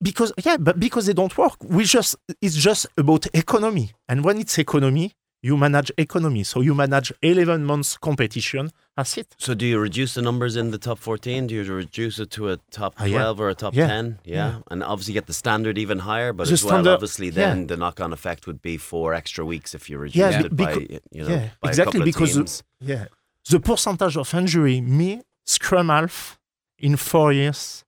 [0.01, 4.37] Because yeah, but because they don't work, we just it's just about economy, and when
[4.39, 5.13] it's economy,
[5.47, 6.43] you manage economy.
[6.51, 8.65] So you manage eleven months competition.
[8.97, 9.27] That's it.
[9.45, 11.47] So do you reduce the numbers in the top 14?
[11.47, 13.17] Do you reduce it to a top Ah, yeah.
[13.17, 13.87] 12 or a top Yeah.
[13.87, 14.19] 10?
[14.23, 14.35] Yeah.
[14.35, 14.59] Yeah.
[14.71, 17.33] And obviously get the standard even higher, but The as well, standard- obviously yeah.
[17.39, 20.73] then the knock-on effect would be four extra weeks if you reduce Yeah, it by,
[21.15, 23.05] you know, yeah, by exactly, a couple of because the- Yeah.
[23.53, 26.39] The percentage of injury, me, scrum half,
[26.79, 27.83] in four years,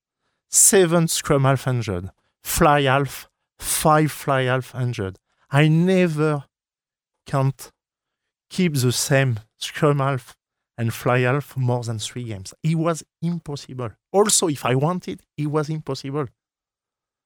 [0.50, 2.10] seven scrum half injured.
[2.44, 5.16] Fly half, five fly half injured.
[5.50, 6.44] I never
[7.28, 7.72] can't
[8.50, 10.36] keep the same scrum half
[10.78, 12.54] and fly half more than three games.
[12.64, 13.92] It was impossible.
[14.12, 16.28] Also, if I wanted, it was impossible.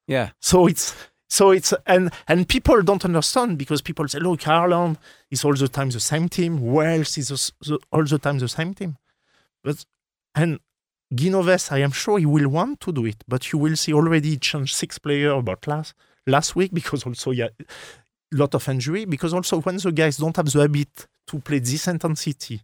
[0.07, 0.95] yeah So it's
[1.29, 4.97] so it's and and people don't understand because people say, look, Ireland
[5.29, 6.59] is all the time the same team.
[6.59, 8.97] Wales is the the, all the time the same team.
[9.63, 9.85] But
[10.35, 10.59] and
[11.13, 13.93] Guy Novès, I am sure he will want to do it, but you will see
[13.93, 15.93] already he changed six players about last
[16.27, 17.49] last week because also yeah,
[18.31, 19.05] lot of injury.
[19.05, 22.61] Because also when the guys don't have the habit to play this intensity,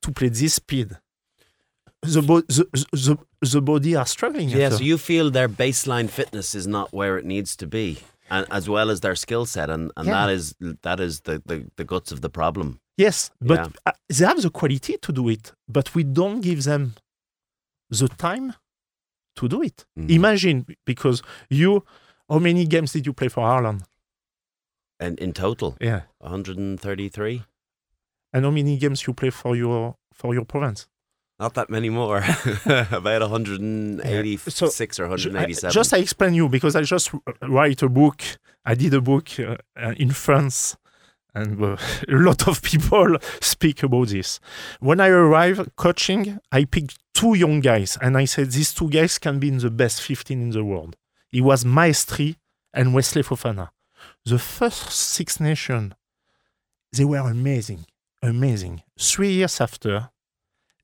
[0.00, 0.96] to play this speed,
[2.02, 3.18] the bo- the, the,
[3.52, 4.48] the body are struggling.
[4.48, 7.98] Yeah, so you feel their baseline fitness is not where it needs to be,
[8.30, 10.26] and as well as their skill set, and, and Yeah.
[10.26, 12.80] that is that is the, the, the guts of the problem.
[12.96, 13.68] Yes, but Yeah.
[13.86, 16.94] uh, they have the quality to do it, but we don't give them
[17.90, 18.54] the time
[19.36, 19.84] to do it.
[19.98, 20.10] Mhm.
[20.10, 21.84] Imagine because you,
[22.28, 23.84] how many games did you play for Ireland?
[25.04, 27.42] And in total, Yeah, 133.
[28.32, 30.86] and how many games you play for your for your province?
[31.40, 32.18] Not that many more.
[32.92, 35.72] About 186 or Ju- I- 187.
[35.72, 37.10] Just I explain you because I just
[37.42, 38.22] write a book.
[38.64, 40.76] I did a book uh, uh, in France,
[41.34, 41.76] and uh,
[42.08, 44.40] a lot of people speak about this.
[44.80, 49.18] When I arrive coaching, I picked two young guys, and I said these two guys
[49.18, 50.96] can be in the best 15 in the world.
[51.32, 52.36] It was Maestri
[52.72, 53.70] and Wesley Fofana.
[54.24, 55.94] The first Six Nations,
[56.92, 57.86] they were amazing,
[58.22, 58.82] amazing.
[58.98, 60.10] Three years after,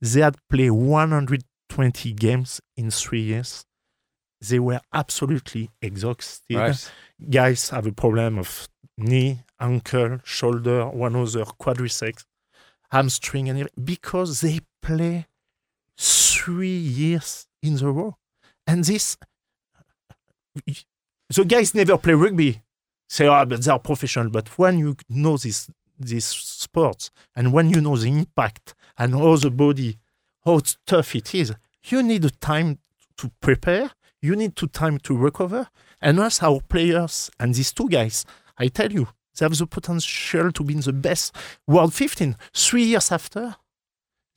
[0.01, 3.65] they had played 120 games in three years.
[4.41, 6.55] They were absolutely exhausted.
[6.57, 6.91] right
[7.29, 12.23] Guys have a problem of knee, ankle, shoulder, one other quadriceps,
[12.91, 15.27] hamstring, and because they play
[15.97, 18.15] three years in the row.
[18.65, 19.17] And this,
[20.65, 22.61] the guys never play rugby.
[23.09, 24.29] Say, oh, but they are professional.
[24.29, 25.69] But when you know this,
[25.99, 29.97] these sports, and when you know the impact and how the body,
[30.45, 31.51] how tough it is,
[31.85, 32.77] you need a time
[33.17, 33.89] to prepare.
[34.21, 35.67] You need to time to recover.
[36.01, 38.25] And us, our players, and these two guys,
[38.57, 41.35] I tell you, They have the potential to be in the best
[41.67, 42.35] world 15.
[42.53, 43.55] Three years after,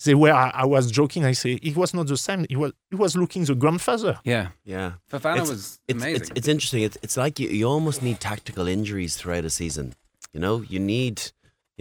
[0.04, 0.32] they were.
[0.32, 1.24] I, I was joking.
[1.24, 2.44] I say it was not the same.
[2.48, 4.18] He was he was looking the grandfather.
[4.24, 4.48] Yeah.
[4.64, 4.92] Yeah.
[5.10, 6.20] Fofana It's- was It's, amazing.
[6.22, 6.82] it's, it's interesting.
[6.82, 9.94] It's, it's like you, you almost need tactical injuries throughout a season.
[10.32, 11.30] You know, you need,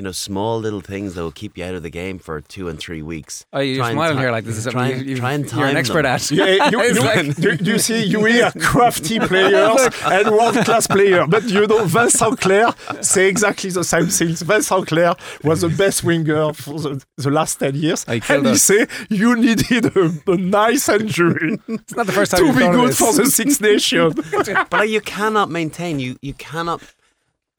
[0.02, 2.68] you know, small little things that will keep you out of the game for two
[2.68, 3.46] and three weeks.
[3.54, 5.34] oh, you're try and smiling ti- here like this is try something and- you, try
[5.34, 6.16] and you're an time expert them.
[6.16, 6.32] at.
[6.32, 10.88] Yeah, you, you, like- do, do you see, you are crafty players and world class
[10.88, 14.42] player, but you know, Vincent Clerc say exactly the same things.
[14.42, 18.04] Vincent Clerc was the best winger for the, the last 10 years.
[18.06, 18.64] He killed and he us.
[18.64, 22.66] say you needed a, a nice injury It's not the first time to you've be
[22.66, 22.98] good this.
[22.98, 24.16] for the Six Nations.
[24.32, 26.82] but like, you cannot maintain you you cannot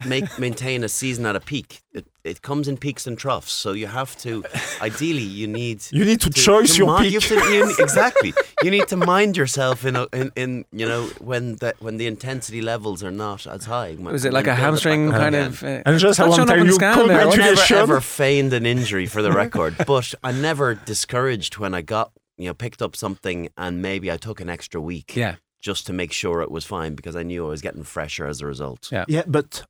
[0.07, 1.81] make maintain a season at a peak.
[1.93, 3.53] It, it comes in peaks and troughs.
[3.53, 4.45] So you have to.
[4.81, 5.83] Ideally, you need.
[5.93, 7.13] You need to choose your mi- peak.
[7.15, 8.33] You to, you, exactly.
[8.63, 12.07] You need to mind yourself in, a, in in you know when that when the
[12.07, 13.97] intensity levels are not as high.
[13.99, 15.63] Was it like a hamstring kind of?
[15.63, 17.21] Uh, And just I not want showing to up tell you, scan there.
[17.29, 21.83] I never ever feigned an injury for the record, but I never discouraged when I
[21.83, 25.37] got you know picked up something and maybe I took an extra week Yeah.
[25.61, 28.41] just to make sure it was fine because I knew I was getting fresher as
[28.41, 28.89] a result.
[28.91, 29.05] Yeah.
[29.09, 29.65] Yeah, but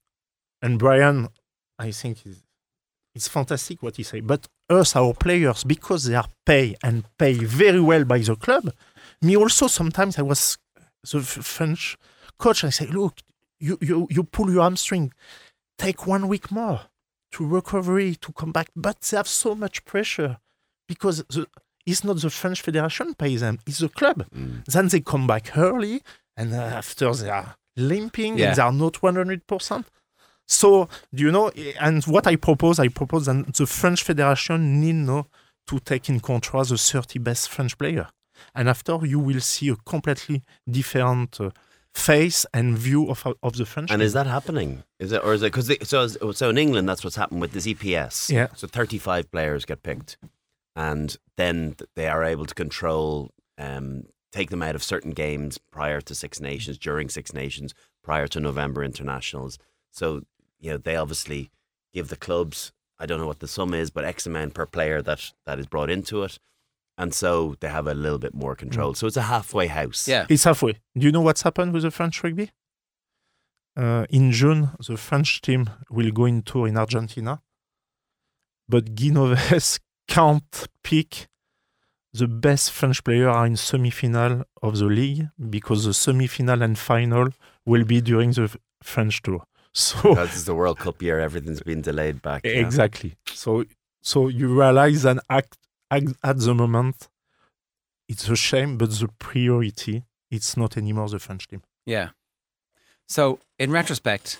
[0.62, 1.28] and Brian,
[1.78, 2.42] I think is
[3.14, 4.20] it's fantastic what he say.
[4.20, 8.72] But us, our players, because they are paid and paid very well by the club.
[9.20, 10.56] Me also sometimes I was
[11.10, 11.96] the French
[12.38, 12.64] coach.
[12.64, 13.18] I say, look,
[13.60, 15.12] you you you pull your hamstring,
[15.78, 16.80] take one week more
[17.32, 18.68] to recovery to come back.
[18.74, 20.38] But they have so much pressure
[20.88, 21.46] because the,
[21.84, 24.24] it's not the French Federation pays them; it's the club.
[24.34, 24.64] Mm.
[24.64, 26.02] Then they come back early,
[26.36, 28.48] and after they are limping Yeah.
[28.48, 29.84] and they are not 100%.
[30.52, 34.94] So, do you know, and what I propose, I propose that the French Federation need
[34.94, 35.26] now
[35.68, 38.08] to take in control the 30 best French player.
[38.54, 41.50] And after, you will see a completely different uh,
[41.94, 44.06] face and view of, of the French And team.
[44.06, 44.82] is that happening?
[44.98, 47.66] Is it or is it because so so in England that's what's happened with this
[47.66, 48.30] EPS.
[48.30, 48.48] Yeah.
[48.54, 50.16] So 35 players get picked,
[50.74, 56.00] and then they are able to control, um, take them out of certain games prior
[56.02, 59.58] to Six Nations, during Six Nations, prior to November internationals.
[59.90, 60.22] So
[60.62, 61.50] you know they obviously
[61.92, 62.72] give the clubs.
[62.98, 65.66] I don't know what the sum is, but X amount per player that that is
[65.66, 66.38] brought into it,
[66.96, 68.94] and so they have a little bit more control.
[68.94, 70.08] So it's a halfway house.
[70.08, 70.26] Yeah.
[70.28, 70.74] It's halfway.
[70.96, 72.50] Do you know what's happened with the French rugby?
[73.76, 77.42] Uh, in June, the French team will go in tour in Argentina,
[78.68, 81.28] but Guy Novès can't pick
[82.12, 87.30] the best French player are in semi-final of the league because the semi-final and final
[87.64, 89.44] will be during the French tour.
[89.74, 92.44] So Because it's the World Cup year, everything's been delayed back.
[92.44, 92.52] yeah.
[92.52, 93.16] exactly.
[93.26, 93.64] So
[94.02, 95.58] so you realize that act,
[95.90, 97.08] act, at the moment
[98.08, 101.62] it's a shame, but the priority it's not anymore the French team.
[101.86, 102.10] Yeah.
[103.06, 104.38] So, in retrospect,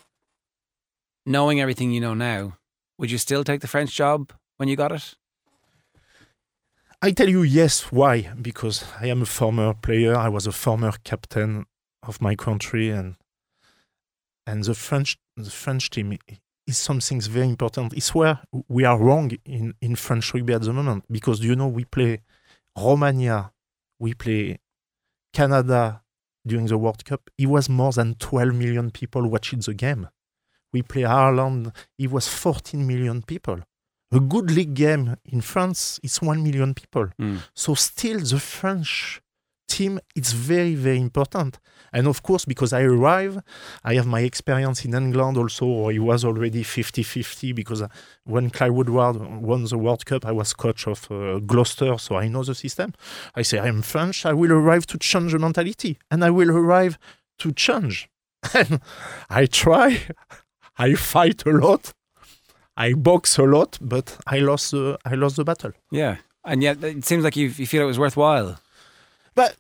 [1.27, 2.57] knowing everything you know now,
[2.99, 5.15] would you still take the French job when you got it?
[7.03, 7.93] I tell you yes.
[7.93, 8.31] Why?
[8.41, 10.17] Because I am a former player.
[10.17, 11.67] I was a former captain
[12.03, 13.17] of my country, and
[14.47, 16.17] and the French the French team
[16.67, 17.95] is something very important.
[17.95, 21.69] It's where we are wrong in in French rugby at the moment because you know
[21.69, 22.21] we play
[22.77, 23.53] Romania,
[23.99, 24.59] we play
[25.33, 26.03] Canada
[26.47, 27.31] during the World Cup.
[27.39, 30.09] It was more than 12 million people watching the game.
[30.73, 31.73] We play Ireland.
[31.99, 33.61] It was 14 million people
[34.13, 37.09] a good league game in France is 1 million people.
[37.19, 37.37] Hmm.
[37.55, 39.22] So still the French
[39.77, 41.59] team is very, very important.
[41.93, 43.35] And of course, because I arrive,
[43.85, 47.89] I have my experience in England also, or it was already 50-50 because uh,
[48.25, 52.29] when Clive Woodward won the World Cup, I was coach of uh, Gloucester, so I
[52.29, 52.93] know the system.
[53.35, 56.51] I say, I am French, I will arrive to change the mentality, and I will
[56.51, 56.99] arrive
[57.39, 58.09] to change.
[58.55, 58.81] And
[59.31, 59.89] I try,
[60.77, 61.93] I fight a lot,
[62.77, 65.73] I box a lot, but I lost the I lost the battle.
[65.91, 66.17] Yeah.
[66.45, 68.59] And yet, it seems like you, you feel it was worthwhile.
[69.35, 69.57] But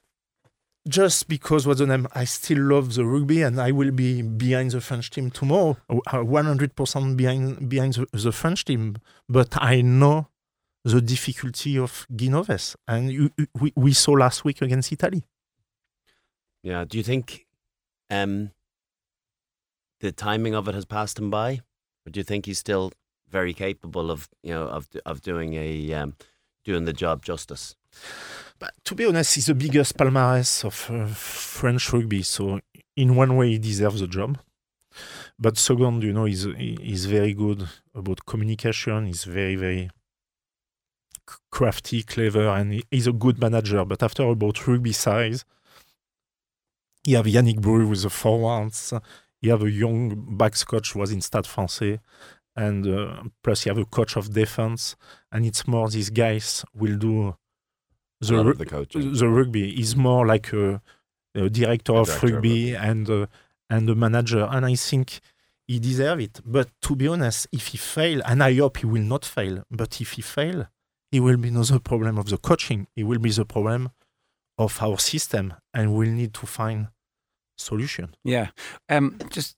[0.88, 4.72] just because what's the name, I still love the rugby, and I will be behind
[4.72, 8.96] the French team tomorrow, one hundred percent behind behind the, the French team.
[9.28, 10.28] But I know
[10.84, 15.22] the difficulty of Guy Novès, and you- we, we saw last week against Italy.
[16.64, 16.85] Yeah.
[16.85, 17.46] Do you think
[18.10, 18.50] um,
[20.00, 21.60] the timing of it has passed him by,
[22.06, 22.92] or do you think he's still
[23.28, 26.16] very capable of you know of of doing a um,
[26.64, 27.76] doing the job justice?
[28.63, 31.06] But to be honest, he's the biggest palmarès of uh,
[31.58, 32.23] French rugby.
[32.23, 32.60] So
[33.02, 34.38] in one way, he deserves the job.
[35.44, 37.60] But second, you know, he's he- he's very good
[38.00, 38.98] about communication.
[39.10, 39.85] He's very very
[41.50, 43.85] crafty, clever, and he's a good manager.
[43.85, 45.44] But after about rugby size,
[47.06, 48.92] you have Yannick Bru with the forwards.
[49.44, 51.98] you have a young backs coach was in Stade Francais,
[52.54, 54.94] and uh, plus you have a coach of defense,
[55.33, 57.35] and it's more these guys will do
[58.29, 59.12] the Love the coaching.
[59.12, 60.81] the rugby is more like a,
[61.35, 63.27] a director of director of rugby and uh,
[63.68, 65.20] and a manager, and I think
[65.66, 66.40] he deserves it.
[66.44, 70.00] But to be honest, if he fail, and I hope he will not fail, but
[70.00, 70.66] if he fail,
[71.10, 72.87] it will be not the problem of the coaching.
[72.96, 73.90] It will be the problem
[74.58, 76.88] of our system, and we'll need to find
[77.56, 78.14] solution.
[78.25, 78.48] Yeah.
[78.88, 79.56] Um, just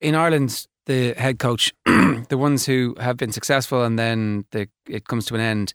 [0.00, 5.06] in Ireland, the head coach, the ones who have been successful and then the, it
[5.06, 5.72] comes to an end,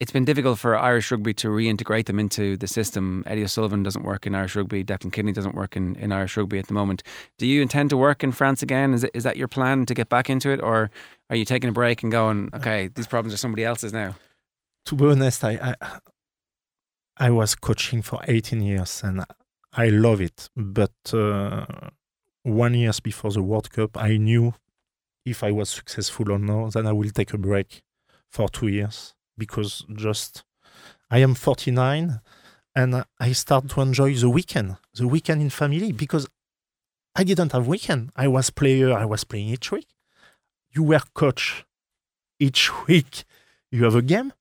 [0.00, 3.22] it's been difficult for Irish rugby to reintegrate them into the system.
[3.26, 4.84] Eddie O'Sullivan doesn't work in Irish rugby.
[4.84, 7.02] Declan Kidney doesn't work in, in Irish rugby at the moment.
[7.38, 8.92] Do you intend to work in France again?
[8.92, 10.60] Is, it, is that your plan to get back into it?
[10.60, 10.90] Or
[11.30, 14.16] are you taking a break and going, okay, these problems are somebody else's now?
[14.86, 15.98] to be honest, I, I
[17.16, 19.24] I was coaching for 18 years and
[19.72, 20.50] I love it.
[20.56, 21.64] But uh,
[22.42, 24.54] one years before the World Cup, I knew
[25.24, 27.82] if I was successful or not, then I will take a break
[28.30, 30.44] for two years because just
[31.10, 32.20] I am 49
[32.74, 36.26] and I start to enjoy the weekend, the weekend in family because
[37.14, 38.10] I didn't have weekend.
[38.16, 39.88] I was player, I was playing each week.
[40.70, 41.64] You were coach
[42.38, 43.24] each week.
[43.70, 44.32] You have a game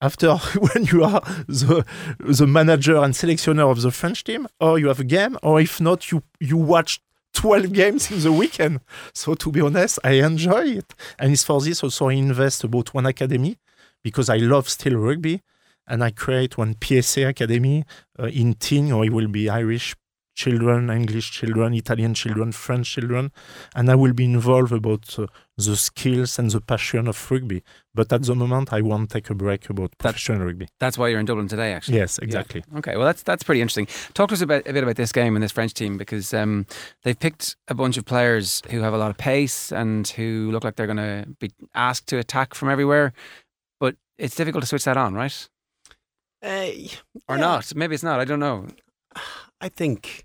[0.00, 1.84] after when you are the
[2.18, 5.80] the manager and selectioner of the French team, or you have a game, or if
[5.80, 7.00] not, you you watch
[7.34, 8.80] 12 games in the weekend.
[9.12, 10.94] So to be honest, I enjoy it.
[11.18, 13.58] And it's for this also I invest about one academy
[14.02, 15.42] because I love still rugby
[15.86, 17.84] and I create one PSA academy
[18.18, 19.94] uh, in teen or it will be Irish
[20.38, 23.32] children, English children, Italian children, French children,
[23.74, 25.26] and I will be involved about uh,
[25.56, 27.64] the skills and the passion of rugby.
[27.92, 30.68] But at the moment, I won't take a break about professional rugby.
[30.78, 31.98] That's why you're in Dublin today, actually.
[31.98, 32.62] Yes, exactly.
[32.76, 33.88] Okay, well that's that's pretty interesting.
[34.14, 36.66] Talk to us about a bit about this game and this French team because um,
[37.02, 40.62] they've picked a bunch of players who have a lot of pace and who look
[40.62, 43.12] like they're going to be asked to attack from everywhere,
[44.18, 45.48] it's difficult to switch that on, right?
[46.42, 46.70] Uh,
[47.28, 47.40] Or yeah.
[47.40, 47.74] not?
[47.74, 48.20] Maybe it's not.
[48.20, 48.66] I don't know.
[49.60, 50.24] I think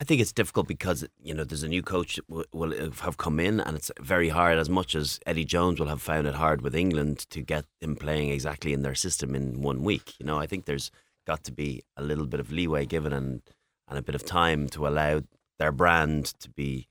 [0.00, 2.72] I think it's difficult because you know there's a new coach w- will
[3.02, 4.58] have come in, and it's very hard.
[4.58, 7.96] As much as Eddie Jones will have found it hard with England to get him
[7.96, 10.14] playing exactly in their system in one week.
[10.18, 10.90] You know, I think there's
[11.26, 13.42] got to be a little bit of leeway given and
[13.88, 15.22] and a bit of time to allow
[15.58, 16.86] their brand to be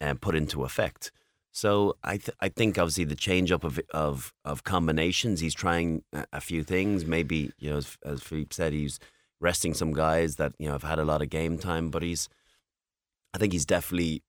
[0.00, 1.10] um, put into effect.
[1.52, 5.40] So I th- I think obviously the change up of of of combinations.
[5.40, 7.04] He's trying a, few things.
[7.04, 8.98] Maybe you know as, as Philippe said, he's
[9.38, 12.30] resting some guys that you know have had a lot of game time, but he's
[13.34, 14.22] I think he's definitely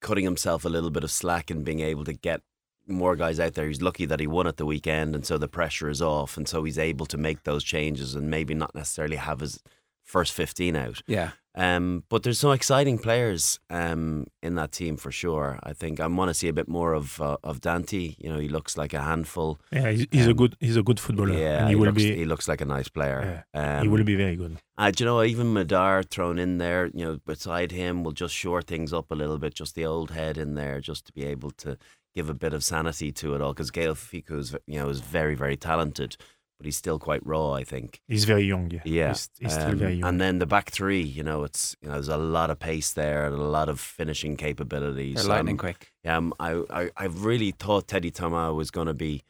[0.00, 2.42] cutting himself a little bit of slack and being able to get
[2.86, 3.66] more guys out there.
[3.66, 6.48] He's lucky that he won at the weekend, and so the pressure is off, and
[6.48, 9.60] so he's able to make those changes and maybe not necessarily have his
[10.04, 11.02] first fifteen out.
[11.08, 11.32] Yeah.
[11.54, 15.58] Um, but there's some exciting players um, in that team for sure.
[15.62, 18.16] I think I want to see a bit more of uh, of Danty.
[18.18, 19.60] You know, he looks like a handful.
[19.70, 22.02] Yeah, he's, he's a Um, good he's a good footballer, Yeah, and he, will looks,
[22.02, 23.44] be he looks like a nice player.
[23.52, 24.56] Um, he will be very good.
[24.78, 28.34] uh, do you know, even Médard thrown in there, you know, beside him will just
[28.34, 29.52] shore things up a little bit.
[29.54, 31.76] Just the old head in there, just to be able to
[32.14, 33.52] give a bit of sanity to it all.
[33.52, 36.16] Because Gaël Fickou is, you know, is very, very talented,
[36.62, 37.52] but he's still quite raw.
[37.52, 38.00] I think.
[38.06, 38.70] He's very young.
[38.70, 40.08] Yeah, Yeah, he's, he's still Um, very young.
[40.08, 42.92] And then the back three, you know, it's you know, there's a lot of pace
[42.92, 45.16] there and a lot of finishing capabilities.
[45.16, 45.90] They're lightning Um, quick.
[46.04, 49.22] yeah, um, I, I, I really thought Teddy Thomas was going to be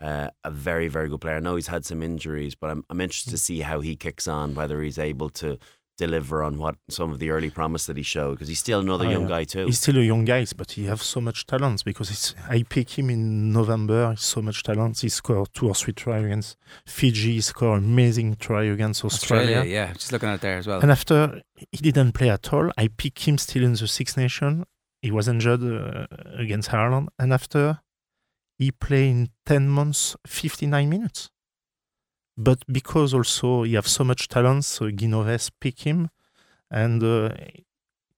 [0.00, 1.36] uh, a very, very good player.
[1.36, 4.26] I know he's had some injuries, but I'm, I'm interested to see how he kicks
[4.26, 5.58] on, whether he's able to
[6.06, 9.06] deliver on what some of the early promise that he showed, because he's still another
[9.06, 9.36] Oh, young yeah.
[9.36, 9.66] guy too.
[9.66, 12.88] He's still a young guy, but he has so much talent because it's, I pick
[12.98, 14.00] him in November.
[14.10, 14.98] He's so much talent.
[15.00, 16.56] He scored two or three try against
[16.96, 17.32] Fiji.
[17.34, 19.58] He scored amazing try against Australia.
[19.58, 19.92] Australia, yeah.
[19.92, 20.80] Just looking at there as well.
[20.80, 21.42] And after
[21.72, 24.64] he didn't play at all, I picked him still in the Six Nation.
[25.02, 26.06] He was injured uh,
[26.44, 27.80] against Ireland, and after
[28.58, 31.30] he played in ten months, fifty nine minutes.
[32.42, 36.08] But because also he have so much talent, so Guy Novès pick him,
[36.70, 37.34] and uh,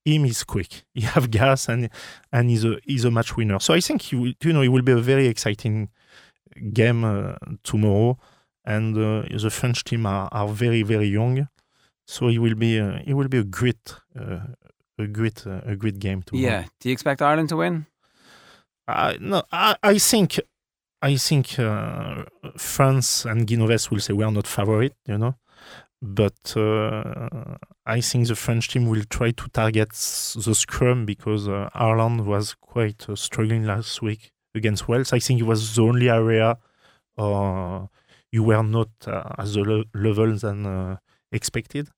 [0.04, 0.84] him is quick.
[0.94, 1.90] He have gas, and
[2.30, 3.58] and he's a he's a match winner.
[3.58, 5.88] So I think he will, you know it will be a very exciting
[6.72, 8.16] game uh, tomorrow,
[8.64, 11.48] and uh, the French team are, are very very young.
[12.06, 14.54] So it will be a, it will be a great uh,
[14.98, 16.46] a great uh, a great game tomorrow.
[16.46, 16.64] yeah.
[16.78, 17.86] Do you expect Ireland to win?
[18.86, 20.38] I no, I, I think
[21.02, 22.24] I think uh,
[22.56, 25.34] France and Guy Novès will say we are not favorite, you know,
[26.00, 31.70] but uh, I think the French team will try to target the scrum because uh,
[31.74, 35.12] Ireland was quite uh, struggling last week against Wales.
[35.12, 36.58] I think it was the only area
[37.18, 37.86] uh,
[38.30, 40.98] you were not uh, at the le- level than
[41.32, 41.88] expected.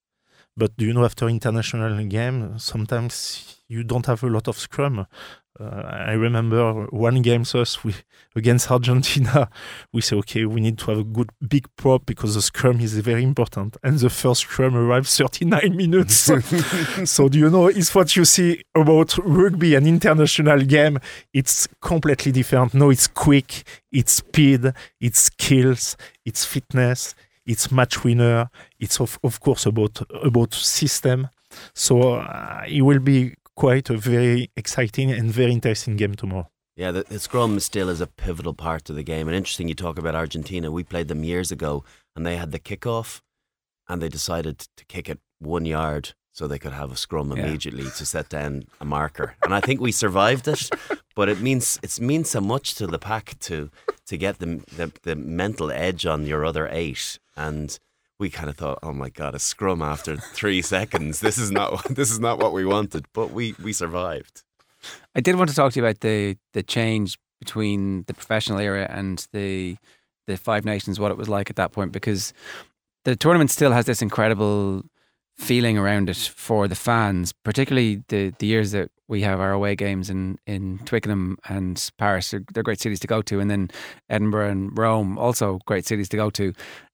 [0.57, 5.07] But do you know, after international game, sometimes you don't have a lot of scrum.
[5.59, 7.95] Uh, I remember one game us we,
[8.35, 9.49] against Argentina.
[9.93, 12.99] We say, okay, we need to have a good big prop because the scrum is
[12.99, 13.77] very important.
[13.85, 16.15] And the first scrum arrived 39 minutes.
[17.05, 20.99] so do you know, it's what you see about rugby, and international game.
[21.33, 22.75] It's completely different.
[22.75, 27.15] No, it's quick, it's speed, it's skills, it's fitness,
[27.47, 28.51] it's match winner.
[28.79, 31.29] It's of, of course about about system.
[31.75, 36.49] So uh, it will be quite a very exciting and very interesting game tomorrow.
[36.77, 39.29] Yeah, the, the, scrum still is a pivotal part of the game.
[39.29, 40.73] And interesting, you talk about Argentina.
[40.73, 41.85] We played them years ago,
[42.17, 43.21] and they had the kickoff,
[43.89, 47.45] and they decided to kick it one yard so they could have a scrum yeah.
[47.45, 49.37] immediately to set down a marker.
[49.45, 50.69] And I think we survived it,
[51.15, 53.71] but it means it means so much to the pack to
[54.07, 57.79] to get the, the the mental edge on your other eight and
[58.19, 61.21] we kind of thought, oh my god, a scrum after three seconds.
[61.21, 64.43] This is not this is not what we wanted, but we we survived.
[65.15, 68.87] I did want to talk to you about the the change between the professional era
[68.91, 69.77] and the
[70.27, 72.33] the Five Nations, what it was like at that point, because
[73.05, 74.83] the tournament still has this incredible
[75.37, 79.75] feeling around it for the fans, particularly the the years that we have our away
[79.75, 82.31] games in in Twickenham and Paris.
[82.31, 83.71] They're, they're great cities to go to, and then
[84.09, 86.53] Edinburgh and Rome, also great cities to go to.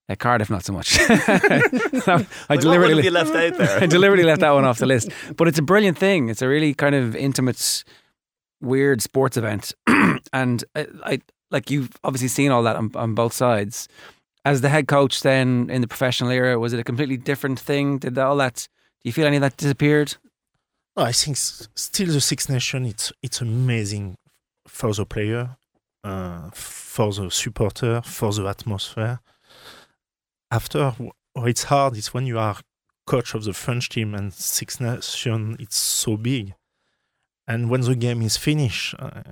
[0.09, 0.99] Uh, Cardiff, not so much.
[1.09, 3.79] I, I deliberately left out there.
[3.81, 5.11] I deliberately left that one off the list.
[5.37, 6.29] But it's a brilliant thing.
[6.29, 7.85] It's a really kind of intimate,
[8.61, 9.73] weird sports event,
[10.33, 11.21] and I, I,
[11.53, 13.87] like you've obviously seen all that on, on both sides.
[14.45, 17.99] As the head coach, then in the professional era, was it a completely different thing?
[17.99, 18.69] Did all that?
[19.03, 20.17] Do you feel any of that disappeared?
[20.97, 22.89] I think still the Six Nations.
[22.89, 24.17] It's it's amazing
[24.67, 25.57] for the player,
[26.05, 29.21] uh, for the supporter, for the atmosphere
[30.51, 30.95] after
[31.37, 32.57] it's hard It's when you are
[33.07, 36.55] coach of the French team and Six Nations, it's so big.
[37.47, 39.23] And when the game is finished, uh,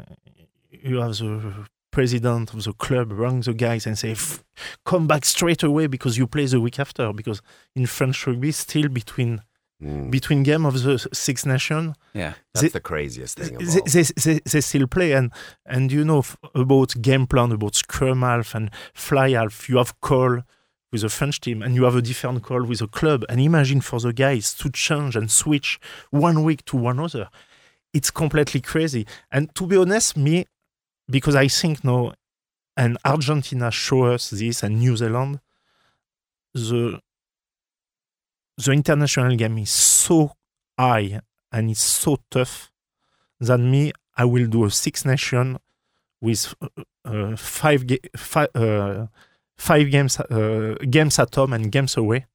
[0.70, 1.66] you have the
[1.99, 4.14] president of the club run the guys and say,
[4.84, 7.12] come back straight away because you play the week after.
[7.12, 7.42] Because
[7.74, 9.42] in French rugby, still between
[9.82, 10.09] mm.
[10.09, 13.59] between game of the Six Nations, yeah, that's they, the craziest thing.
[13.59, 15.32] They, they, they, they, still play and
[15.66, 16.22] and you know
[16.55, 19.68] about game plan, about scrum half and fly half.
[19.68, 20.42] You have call
[20.92, 23.24] with a French team and you have a different call with a club.
[23.28, 25.80] And imagine for the guys to change and switch
[26.11, 27.28] one week to one other.
[27.92, 29.05] It's completely crazy.
[29.32, 30.46] And to be honest, me,
[31.11, 32.12] because I think now,
[32.76, 35.40] and Argentina show us this and New Zealand,
[36.54, 37.00] the
[38.56, 40.32] the international game is so
[40.78, 41.20] high
[41.52, 42.70] and it's so tough
[43.40, 45.59] that me, I will do a six nation
[46.20, 46.68] with uh,
[47.04, 49.06] uh, five, ga- five uh,
[49.56, 52.26] five games uh, games at home and games away,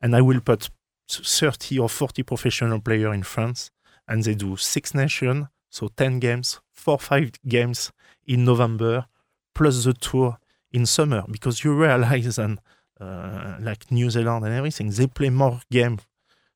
[0.00, 0.70] and I will put
[1.10, 3.70] 30 or 40 professional players in France,
[4.08, 7.92] and they do six Nation, so 10 games, four five games
[8.26, 9.06] in November,
[9.54, 10.38] plus the tour
[10.72, 12.60] in summer, because you realize and
[13.00, 16.02] uh, like New Zealand and everything, they play more games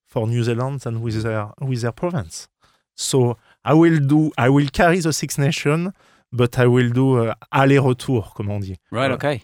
[0.06, 2.48] for New Zealand than with their with their province.
[2.94, 5.92] So I will do I will carry the Six Nations,
[6.32, 8.78] but I will do uh, aller-retour, comme on dit.
[8.90, 9.10] Right.
[9.10, 9.42] Uh, okay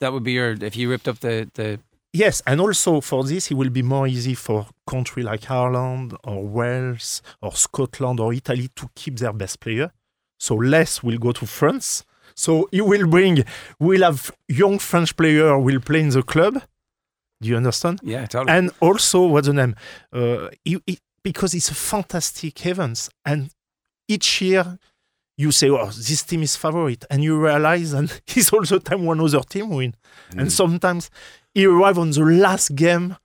[0.00, 1.78] that would be your if you ripped up the the
[2.16, 6.46] Yes, and also for this, it will be more easy for country like Ireland or
[6.46, 9.90] Wales or Scotland or Italy to keep their best player.
[10.44, 12.04] So less will go to France.
[12.34, 13.44] So it will bring,
[13.78, 16.62] we'll have young French player will play in the club.
[17.40, 18.00] Do you understand?
[18.02, 18.52] Yeah, totally.
[18.56, 19.74] And also, what's the name?
[20.12, 23.50] Uh, it, it, because it's a fantastic event, and
[24.06, 24.78] each year
[25.38, 29.04] you say, "Oh, this team is favorite," and you realize, and it's all the time
[29.06, 29.94] one other team win,
[30.30, 30.40] mm.
[30.40, 31.10] and sometimes
[31.54, 33.16] he arrive on the last game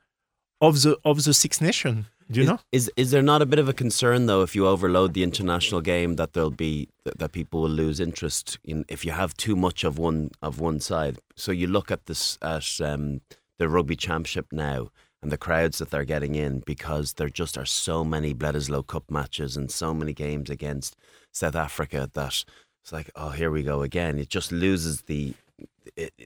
[0.62, 2.06] of the of the Six Nation.
[2.32, 2.60] Do you is, know?
[2.72, 5.82] Is is there not a bit of a concern though if you overload the international
[5.82, 9.56] game that there'll be that, that people will lose interest in if you have too
[9.56, 11.18] much of one of one side?
[11.36, 13.22] So you look at this at um,
[13.58, 14.90] the rugby championship now
[15.22, 19.10] and the crowds that they're getting in because there just are so many Bledisloe Cup
[19.10, 20.96] matches and so many games against
[21.32, 22.46] South Africa that
[22.82, 24.18] it's like, oh, here we go again.
[24.18, 25.34] It just loses the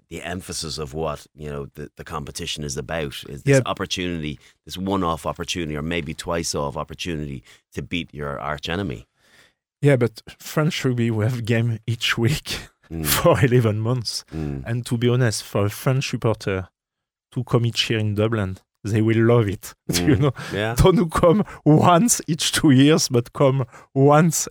[0.10, 3.64] the emphasis of what you know the, the competition is about is this yep.
[3.66, 9.08] opportunity, this one-off opportunity, or maybe twice-off opportunity to beat your arch enemy.
[9.82, 12.60] Yeah, but French rugby we have game each week
[12.92, 13.06] mm.
[13.16, 14.64] for eleven months, mm.
[14.66, 16.70] and to be honest, for a French supporter
[17.32, 19.74] to come each year in Dublin, they will love it.
[19.92, 20.08] Mm.
[20.08, 20.76] you know, yeah.
[20.76, 24.48] don't come once each two years, but come once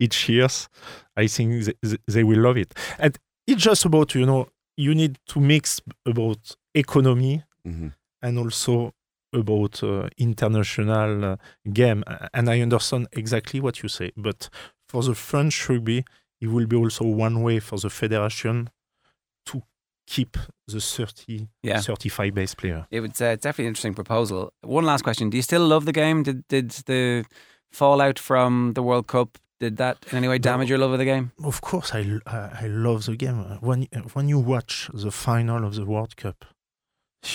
[0.00, 0.68] each years,
[1.16, 2.72] I think they, they will love it.
[2.98, 3.18] And
[3.48, 4.46] it's just about, you know,
[4.76, 7.88] you need to mix about economy mm-hmm.
[8.22, 8.92] and also
[9.32, 11.36] about uh, international uh,
[11.72, 14.12] game, and I understand exactly what you say.
[14.16, 14.50] But
[14.88, 16.04] for the French rugby,
[16.40, 18.70] it will be also one way for the federation
[19.46, 19.62] to
[20.06, 20.36] keep
[20.66, 21.80] the 30, Yeah.
[21.80, 22.86] 35 base player.
[22.90, 24.52] It was uh, definitely an interesting proposal.
[24.62, 26.22] One last question: Do you still love the game?
[26.22, 27.24] Did did the
[27.72, 31.04] fallout from the World Cup did that in any way damage your love of the
[31.04, 31.32] game?
[31.42, 33.58] Of course, I I love the game.
[33.60, 36.44] When when you watch the final of the World Cup,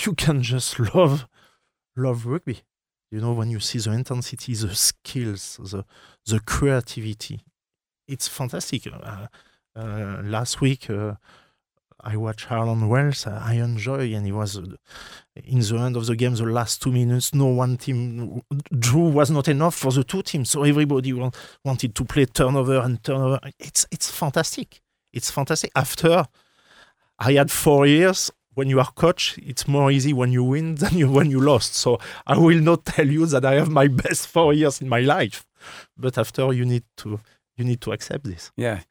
[0.03, 1.28] you can just love
[1.95, 2.61] love rugby.
[3.11, 5.86] You know, when you see the intensity, the skills, the
[6.26, 7.41] the creativity,
[8.07, 8.88] it's fantastic.
[8.88, 9.28] Uh,
[9.76, 11.15] uh, last week, uh,
[12.04, 13.26] I watched Ireland Wales.
[13.28, 14.64] I enjoy, and it was uh,
[15.36, 17.34] in the end of the game, the last two minutes.
[17.34, 18.41] No one team
[18.78, 21.32] drew was not enough for the two teams, so everybody wa-
[21.64, 23.39] wanted to play turnover and turnover.
[23.60, 24.82] It's it's fantastic.
[25.12, 25.72] It's fantastic.
[25.76, 26.26] After
[27.20, 28.32] I had four years.
[28.56, 31.74] When you are coach, it's more easy when you win than you when you lost.
[31.74, 31.97] So
[32.28, 35.47] I will not tell you that I have my best four years in my life,
[35.97, 37.20] but after you need to
[37.58, 38.51] you need to accept this.
[38.56, 38.82] Yeah,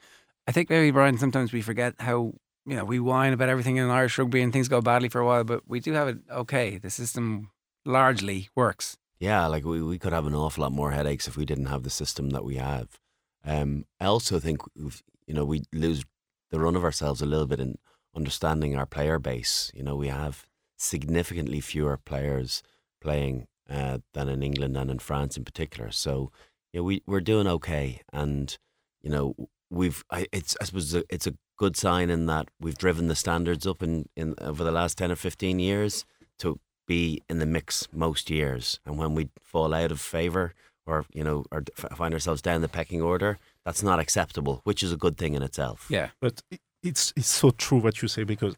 [0.48, 1.16] I think maybe Brian.
[1.16, 2.34] Sometimes we forget how
[2.66, 5.26] you know we whine about everything in Irish rugby and things go badly for a
[5.26, 6.78] while, but we do have it okay.
[6.78, 7.50] The system
[7.84, 8.96] largely works.
[9.18, 11.84] Yeah, like we, we could have an awful lot more headaches if we didn't have
[11.84, 12.98] the system that we have.
[13.44, 16.04] Um, I also think you know we lose
[16.50, 17.78] the run of ourselves a little bit in
[18.14, 19.70] understanding our player base.
[19.74, 20.46] You know, we have
[20.76, 22.62] significantly fewer players
[23.00, 25.90] playing uh, than in England and in France in particular.
[25.90, 26.30] So,
[26.72, 28.56] yeah, we we're doing okay, and
[29.02, 29.34] you know
[29.70, 31.34] we've I, it's I suppose it's a, it's a
[31.64, 35.10] good sign in that we've driven the standards up in, in over the last ten
[35.12, 36.04] or fifteen years
[36.42, 36.48] to
[36.86, 40.44] be in the mix most years, and when we fall out of favour
[40.86, 44.82] or you know or f- find ourselves down the pecking order, that's not acceptable, which
[44.82, 45.86] is a good thing in itself.
[45.90, 46.34] Yeah, But
[46.82, 48.54] it's it's so true what you say because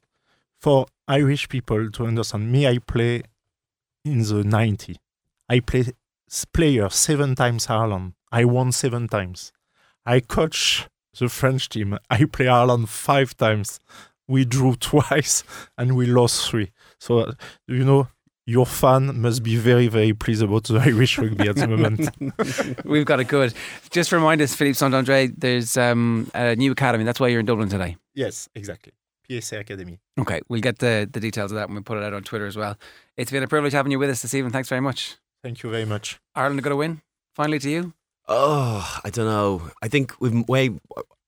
[0.65, 3.23] for Irish people to understand me, I play
[4.05, 4.97] in the 90.
[5.51, 5.85] I play
[6.31, 8.15] s- player seven times Ireland.
[8.33, 9.53] I won seven times.
[10.07, 10.89] I coach
[11.19, 11.99] the French team.
[12.11, 13.81] I play Ireland five times.
[14.27, 15.45] We drew twice
[15.77, 16.73] and we lost three.
[16.99, 17.33] So uh,
[17.69, 18.09] you know
[18.47, 22.85] your fan must be very very pleased about the Irish rugby at the moment.
[22.85, 23.55] we've got it good.
[23.91, 27.05] Just remind us, Philippe Saint-André, there's um, a new academy.
[27.05, 27.97] That's why you're in Dublin today.
[28.15, 28.93] yes, exactly.
[29.31, 29.99] PSA Academy.
[30.19, 32.47] Okay, we'll get the, the details of that when we put it out on Twitter
[32.47, 32.77] as well.
[33.17, 34.53] It's been a privilege having you with us this evening.
[34.53, 35.17] Thanks very much.
[35.43, 36.21] Thank you very much.
[36.35, 37.01] Ireland are going to win.
[37.35, 37.95] Finally, to you.
[38.29, 39.71] Oh, I don't know.
[39.83, 40.71] I think we've way.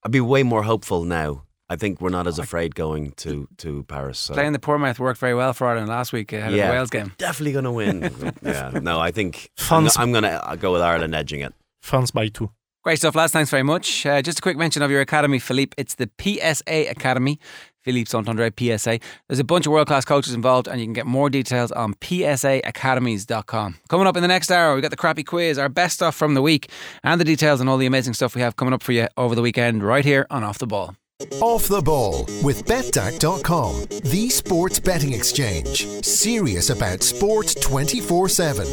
[0.04, 1.42] I'd be way more hopeful now.
[1.68, 4.18] I think we're not as afraid going to to Paris.
[4.20, 4.34] So.
[4.34, 6.68] Playing the Portsmouth worked very well for Ireland last week ahead of Yeah.
[6.68, 7.12] the Wales game.
[7.18, 8.32] definitely going to win.
[8.42, 11.52] yeah, no, I think I'm, France- I'm going to go with Ireland edging it.
[11.82, 12.50] France by two.
[12.84, 13.32] Great stuff, lads.
[13.32, 14.06] Thanks very much.
[14.06, 15.74] Uh, just a quick mention of your academy, Philippe.
[15.76, 17.40] It's the PSA Academy,
[17.86, 18.98] Philippe Saint-André PSA.
[19.28, 21.94] There's a bunch of world class coaches involved, and you can get more details on
[21.94, 23.76] psaacademies.com.
[23.88, 26.34] Coming up in the next hour, we got the crappy quiz, our best stuff from
[26.34, 26.68] the week,
[27.04, 29.36] and the details on all the amazing stuff we have coming up for you over
[29.36, 30.96] the weekend, right here on Off the Ball.
[31.40, 35.86] Off the ball with betdaq.com, the sports betting exchange.
[36.04, 38.66] Serious about sport 24 7.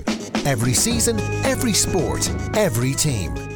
[0.45, 3.52] Every season, every sport, every team.